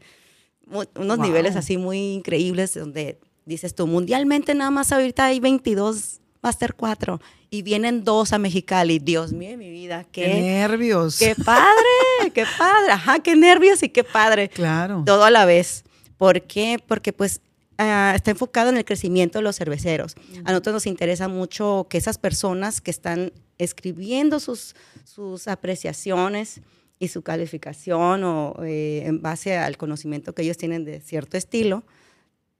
[0.94, 6.74] unos niveles así muy increíbles donde dices tú, mundialmente nada más ahorita hay 22 Master
[6.74, 8.98] 4 y vienen dos a Mexicali.
[8.98, 11.18] Dios mío, mi vida, qué, qué nervios.
[11.18, 12.92] Qué padre, qué padre.
[12.92, 14.48] Ajá, qué nervios y qué padre.
[14.50, 15.02] Claro.
[15.06, 15.84] Todo a la vez.
[16.18, 16.78] ¿Por qué?
[16.86, 17.40] Porque pues
[17.78, 20.14] Ah, está enfocado en el crecimiento de los cerveceros.
[20.44, 24.74] A nosotros nos interesa mucho que esas personas que están escribiendo sus,
[25.04, 26.62] sus apreciaciones
[26.98, 31.84] y su calificación o eh, en base al conocimiento que ellos tienen de cierto estilo,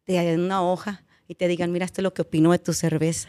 [0.06, 2.72] te den una hoja y te digan, mira, esto es lo que opino de tu
[2.72, 3.28] cerveza.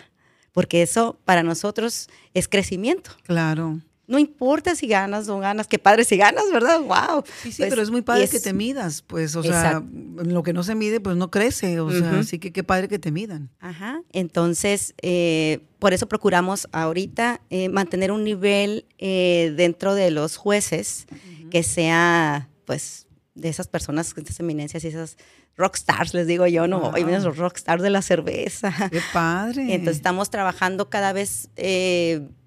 [0.54, 3.12] Porque eso para nosotros es crecimiento.
[3.24, 3.82] Claro.
[4.08, 6.80] No importa si ganas o ganas, qué padre si ganas, ¿verdad?
[6.80, 7.26] ¡Wow!
[7.44, 9.84] Sí, sí, pues, pero es muy padre que te midas, pues, o sea,
[10.16, 13.00] lo que no se mide, pues no crece, o sea, así que qué padre que
[13.00, 13.50] te midan.
[13.60, 20.38] Ajá, entonces, eh, por eso procuramos ahorita eh, mantener un nivel eh, dentro de los
[20.38, 21.06] jueces
[21.52, 25.18] que sea, pues, de esas personas, de esas eminencias y esas
[25.58, 28.72] rockstars, les digo yo, no, hoy vienen los rockstars de la cerveza.
[28.92, 29.64] ¡Qué padre!
[29.74, 31.50] Entonces estamos trabajando cada vez,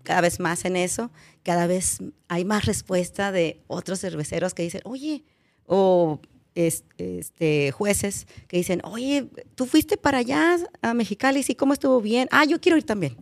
[0.05, 1.11] cada vez más en eso
[1.43, 1.99] cada vez
[2.29, 5.25] hay más respuesta de otros cerveceros que dicen, oye,
[5.67, 6.21] o
[6.55, 12.29] este, jueces que dicen, oye, tú fuiste para allá a Mexicali, sí, ¿cómo estuvo bien?
[12.31, 13.17] Ah, yo quiero ir también.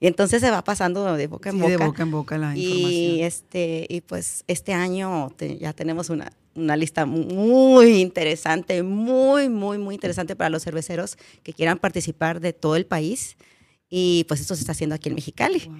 [0.00, 1.70] Y entonces se va pasando de boca en boca.
[1.70, 2.92] De boca en boca la información.
[2.92, 5.30] Y, este, y pues este año
[5.60, 11.52] ya tenemos una, una lista muy interesante, muy, muy, muy interesante para los cerveceros que
[11.52, 13.36] quieran participar de todo el país.
[13.88, 15.70] Y pues esto se está haciendo aquí en Mexicali.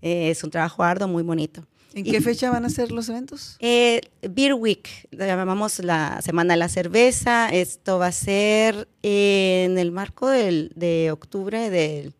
[0.00, 1.66] Eh, es un trabajo arduo, muy bonito.
[1.94, 3.56] ¿En qué fecha van a ser los eventos?
[3.60, 7.48] Eh, Beer Week, lo llamamos la Semana de la Cerveza.
[7.48, 12.14] Esto va a ser en el marco del, de octubre, del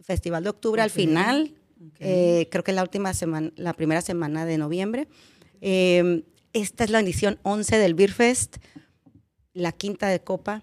[0.00, 1.54] Festival de Octubre al final.
[1.98, 5.08] Eh, creo que la última semana, la primera semana de noviembre.
[6.52, 8.56] Esta es la edición 11 del Beer Fest,
[9.52, 10.62] la quinta de Copa,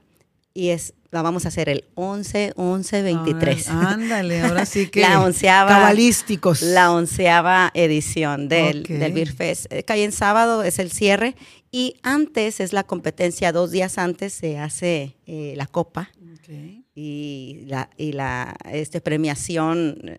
[0.54, 3.70] y es la vamos a hacer el 11, 11, 23.
[3.70, 6.62] ándale, ahora sí que la onceava, cabalísticos.
[6.62, 9.72] La onceava edición del, del Beer Fest.
[9.72, 11.36] Eh, cae en sábado, es el cierre.
[11.72, 16.12] Y antes es la competencia, dos días antes se hace eh, la copa.
[16.96, 20.18] Y la, y la este, premiación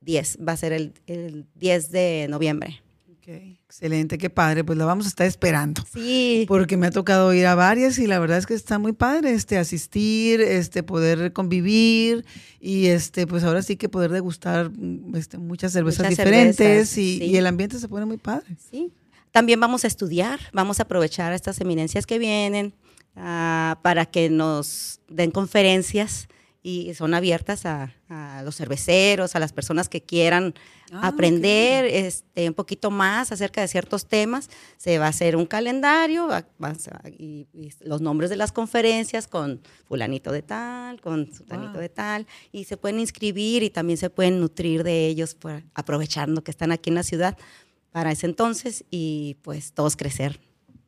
[0.00, 2.83] 10, eh, va a ser el, el 10 de noviembre
[3.26, 4.64] excelente, qué padre.
[4.64, 5.82] Pues la vamos a estar esperando.
[5.92, 6.44] Sí.
[6.48, 9.32] Porque me ha tocado ir a varias y la verdad es que está muy padre
[9.32, 12.24] este asistir, este poder convivir
[12.60, 14.70] y este pues ahora sí que poder degustar
[15.14, 18.56] este, muchas cervezas diferentes y, el ambiente se pone muy padre.
[18.70, 18.92] Sí.
[19.30, 22.74] También vamos a estudiar, vamos a aprovechar estas eminencias que vienen
[23.16, 26.28] ah, para que nos den conferencias
[26.66, 27.94] y son abiertas a,
[28.42, 30.54] los cerveceros, a las personas que quieran
[30.92, 34.48] ah, aprender este, un poquito más acerca de ciertos temas.
[34.78, 36.26] Se va a hacer un calendario
[37.18, 37.46] y,
[37.80, 42.78] los nombres de las conferencias con fulanito de tal, con sultanito de tal, y se
[42.78, 45.36] pueden inscribir y también se pueden nutrir de ellos
[45.74, 47.36] aprovechando que están aquí en la ciudad
[47.92, 50.40] para ese entonces y pues todos crecer.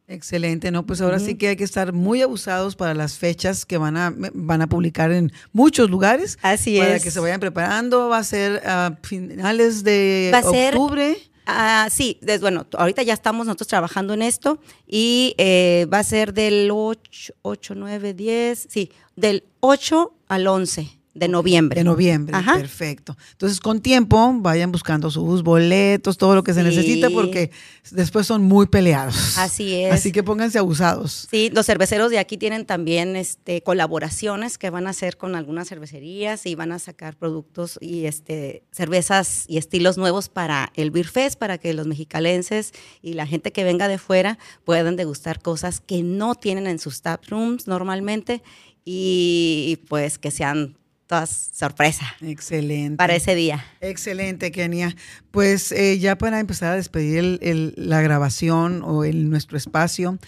[0.09, 0.87] Excelente, ¿no?
[0.87, 4.15] Pues ahora sí que hay que estar muy abusados para las fechas que van a,
[4.35, 6.39] van a publicar en muchos lugares.
[6.43, 6.87] Así es.
[6.87, 8.09] Para que se vayan preparando.
[8.09, 11.17] Va a ser a finales de octubre.
[11.47, 16.35] Ah, sí, bueno, ahorita ya estamos nosotros trabajando en esto y eh, va a ser
[16.35, 21.81] del 8, 8, 9, 10, sí, del 8 al 11 de noviembre.
[21.81, 23.17] De noviembre, perfecto.
[23.33, 27.51] Entonces, con tiempo, vayan buscando sus boletos, todo lo que se necesita, porque
[27.91, 29.39] después son muy peleados.
[29.39, 29.95] Así es.
[29.95, 31.27] Así que pónganse abusados.
[31.31, 35.69] Sí, los cerveceros de aquí tienen también este, colaboraciones que van a hacer con algunas
[35.69, 41.09] cervecerías y van a sacar productos y este, cervezas y estilos nuevos para el Beer
[41.09, 45.81] Fest, para que los mexicalenses y la gente que venga de fuera puedan degustar cosas
[45.81, 48.43] que no tienen en sus tap rooms normalmente
[48.85, 50.77] y pues que sean
[51.07, 52.07] todas sorpresa.
[52.21, 52.97] Excelente.
[52.97, 53.65] Para ese día.
[53.81, 54.95] Excelente, Kenia.
[55.31, 57.41] Pues eh, ya para empezar a despedir
[57.77, 60.19] la grabación o el, nuestro espacio,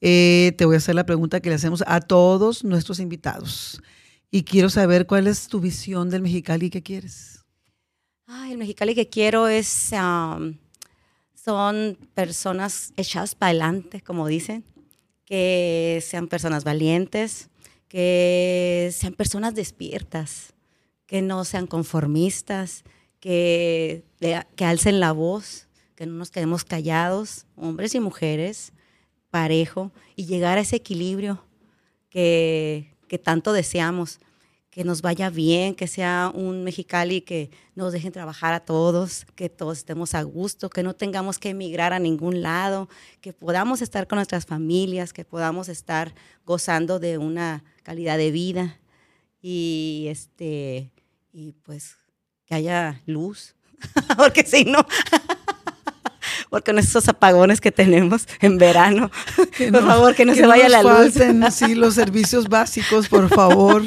[0.00, 3.80] eh, te voy a hacer la pregunta que le hacemos a todos nuestros invitados.
[4.30, 7.44] Y quiero saber cuál es tu visión del Mexicali y qué quieres.
[8.26, 9.92] Ay, el Mexicali que quiero es,
[11.34, 14.64] son personas echadas para adelante, como dicen,
[15.24, 17.50] que sean personas valientes,
[17.88, 20.54] que sean personas despiertas,
[21.06, 22.84] que no sean conformistas,
[23.20, 24.04] que,
[24.56, 28.72] que alcen la voz, que no nos quedemos callados, hombres y mujeres,
[29.30, 31.44] parejo, y llegar a ese equilibrio
[32.10, 34.20] que, que tanto deseamos
[34.76, 39.48] que nos vaya bien, que sea un Mexicali que nos dejen trabajar a todos, que
[39.48, 42.90] todos estemos a gusto, que no tengamos que emigrar a ningún lado,
[43.22, 46.14] que podamos estar con nuestras familias, que podamos estar
[46.44, 48.80] gozando de una calidad de vida
[49.40, 50.90] y este
[51.32, 51.96] y pues
[52.44, 53.54] que haya luz,
[54.16, 54.84] porque si no
[56.50, 59.12] porque con esos apagones que tenemos en verano,
[59.72, 61.14] por favor, que no se vaya la luz.
[61.54, 63.84] sí, los servicios básicos, por favor.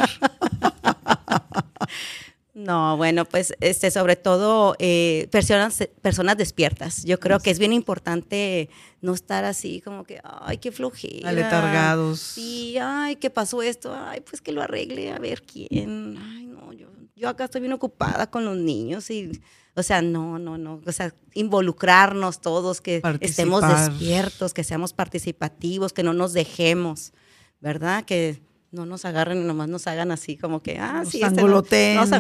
[2.60, 7.06] No, bueno, pues este, sobre todo eh, personas, personas despiertas.
[7.06, 8.70] Yo creo que es bien importante
[9.02, 11.30] no estar así como que, ay, qué flojera.
[11.30, 12.20] Aletargados.
[12.20, 13.96] Sí, ay, ¿qué pasó esto?
[13.96, 16.18] Ay, pues que lo arregle, a ver quién.
[16.18, 19.42] Ay, no, yo, yo acá estoy bien ocupada con los niños y,
[19.76, 20.82] o sea, no, no, no.
[20.86, 27.14] O sea, involucrarnos todos, que estemos despiertos, que seamos participativos, que no nos dejemos,
[27.62, 28.04] ¿verdad?
[28.04, 28.42] Que
[28.72, 32.12] no nos agarren y nomás nos hagan así como que, ah, sí, este nos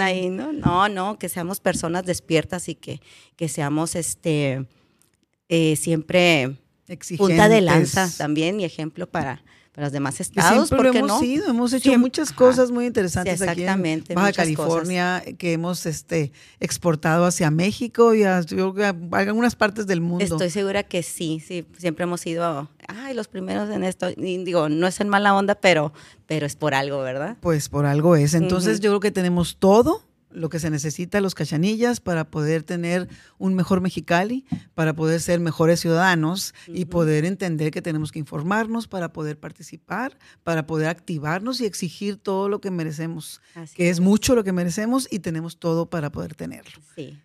[0.00, 0.28] ahí.
[0.28, 0.52] ¿no?
[0.52, 3.00] No, no, que seamos personas despiertas y que,
[3.36, 4.66] que seamos este
[5.48, 6.56] eh, siempre
[7.16, 9.42] punta de lanza también y ejemplo para,
[9.76, 10.68] para los demás estados.
[10.68, 15.52] Siempre lo hemos sido, hemos hecho muchas cosas muy interesantes aquí en Baja California que
[15.52, 18.38] hemos este, exportado hacia México y a,
[19.12, 20.24] algunas partes del mundo.
[20.24, 24.08] Estoy segura que sí, sí, siempre hemos sido, ay, los primeros en esto.
[24.16, 25.92] digo, no es en mala onda, pero,
[26.24, 27.36] pero es por algo, ¿verdad?
[27.42, 28.32] Pues por algo es.
[28.32, 30.06] Entonces yo creo que tenemos todo
[30.36, 33.08] lo que se necesita los cachanillas para poder tener
[33.38, 38.86] un mejor Mexicali, para poder ser mejores ciudadanos y poder entender que tenemos que informarnos
[38.86, 43.40] para poder participar, para poder activarnos y exigir todo lo que merecemos,
[43.74, 44.00] que es.
[44.00, 46.80] mucho lo que merecemos y tenemos todo para poder tenerlo.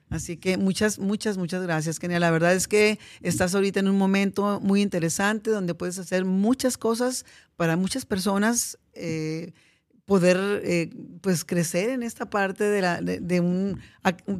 [0.09, 2.19] Así que muchas, muchas, muchas gracias, Kenia.
[2.19, 6.77] La verdad es que estás ahorita en un momento muy interesante donde puedes hacer muchas
[6.77, 7.25] cosas
[7.57, 8.77] para muchas personas.
[8.93, 9.53] Eh,
[10.11, 10.89] poder eh,
[11.21, 13.79] pues crecer en esta parte de, la, de, un,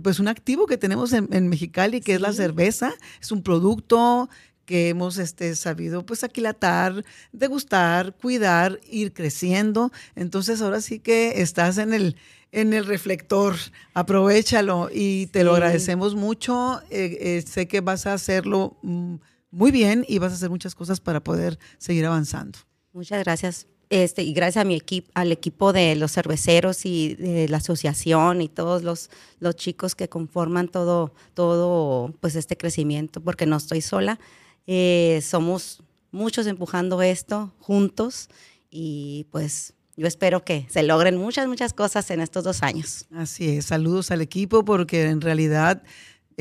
[0.04, 2.92] pues un activo que tenemos en, Mexicali, que es la cerveza.
[3.22, 4.30] Es un producto
[4.66, 9.94] que hemos este, sabido pues aquilatar, degustar, cuidar, ir creciendo.
[10.14, 12.18] Entonces ahora sí que estás en el,
[12.52, 13.56] en el reflector,
[13.94, 16.82] aprovechalo y te lo agradecemos mucho.
[16.90, 19.16] Eh, eh, sé que vas a hacerlo mm,
[19.52, 22.60] muy bien y vas a hacer muchas cosas para poder seguir avanzando.
[22.92, 27.50] Muchas gracias este, y gracias a mi equipo, al equipo de los cerveceros y de
[27.50, 29.10] la asociación y todos los,
[29.42, 34.18] los chicos que conforman todo, todo pues este crecimiento, porque no estoy sola,
[34.66, 38.30] eh, somos muchos empujando esto juntos
[38.70, 43.08] y pues yo espero que se logren muchas, muchas cosas en estos dos años.
[43.14, 45.84] Así es, saludos al equipo porque en realidad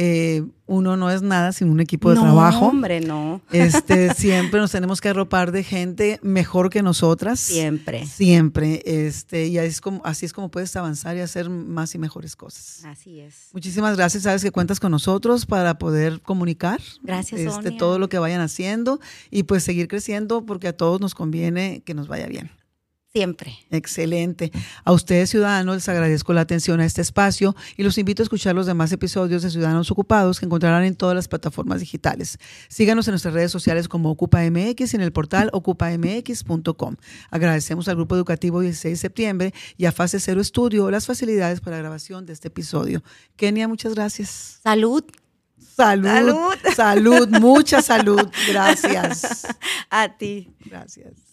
[0.03, 2.69] eh, uno no es nada sin un equipo de no, trabajo.
[2.69, 3.43] hombre, no.
[3.53, 7.39] Este, siempre nos tenemos que arropar de gente mejor que nosotras.
[7.39, 8.07] Siempre.
[8.07, 8.81] Siempre.
[8.87, 12.35] Este, y así es, como, así es como puedes avanzar y hacer más y mejores
[12.35, 12.83] cosas.
[12.87, 13.51] Así es.
[13.53, 14.23] Muchísimas gracias.
[14.23, 16.81] Sabes que cuentas con nosotros para poder comunicar.
[17.03, 21.15] Gracias, este, Todo lo que vayan haciendo y pues seguir creciendo porque a todos nos
[21.15, 22.51] conviene que nos vaya bien.
[23.13, 23.59] Siempre.
[23.73, 24.53] Excelente.
[24.85, 28.55] A ustedes, ciudadanos, les agradezco la atención a este espacio y los invito a escuchar
[28.55, 32.39] los demás episodios de Ciudadanos Ocupados que encontrarán en todas las plataformas digitales.
[32.69, 36.97] Síganos en nuestras redes sociales como OcupaMX y en el portal ocupamx.com.
[37.31, 41.77] Agradecemos al Grupo Educativo 16 de septiembre y a Fase Cero Estudio las facilidades para
[41.77, 43.03] la grabación de este episodio.
[43.35, 44.61] Kenia, muchas gracias.
[44.63, 45.03] Salud.
[45.59, 46.07] Salud.
[46.07, 46.55] Salud.
[46.77, 47.29] Salud.
[47.41, 48.29] Mucha salud.
[48.49, 49.47] Gracias.
[49.89, 50.51] A ti.
[50.65, 51.30] Gracias.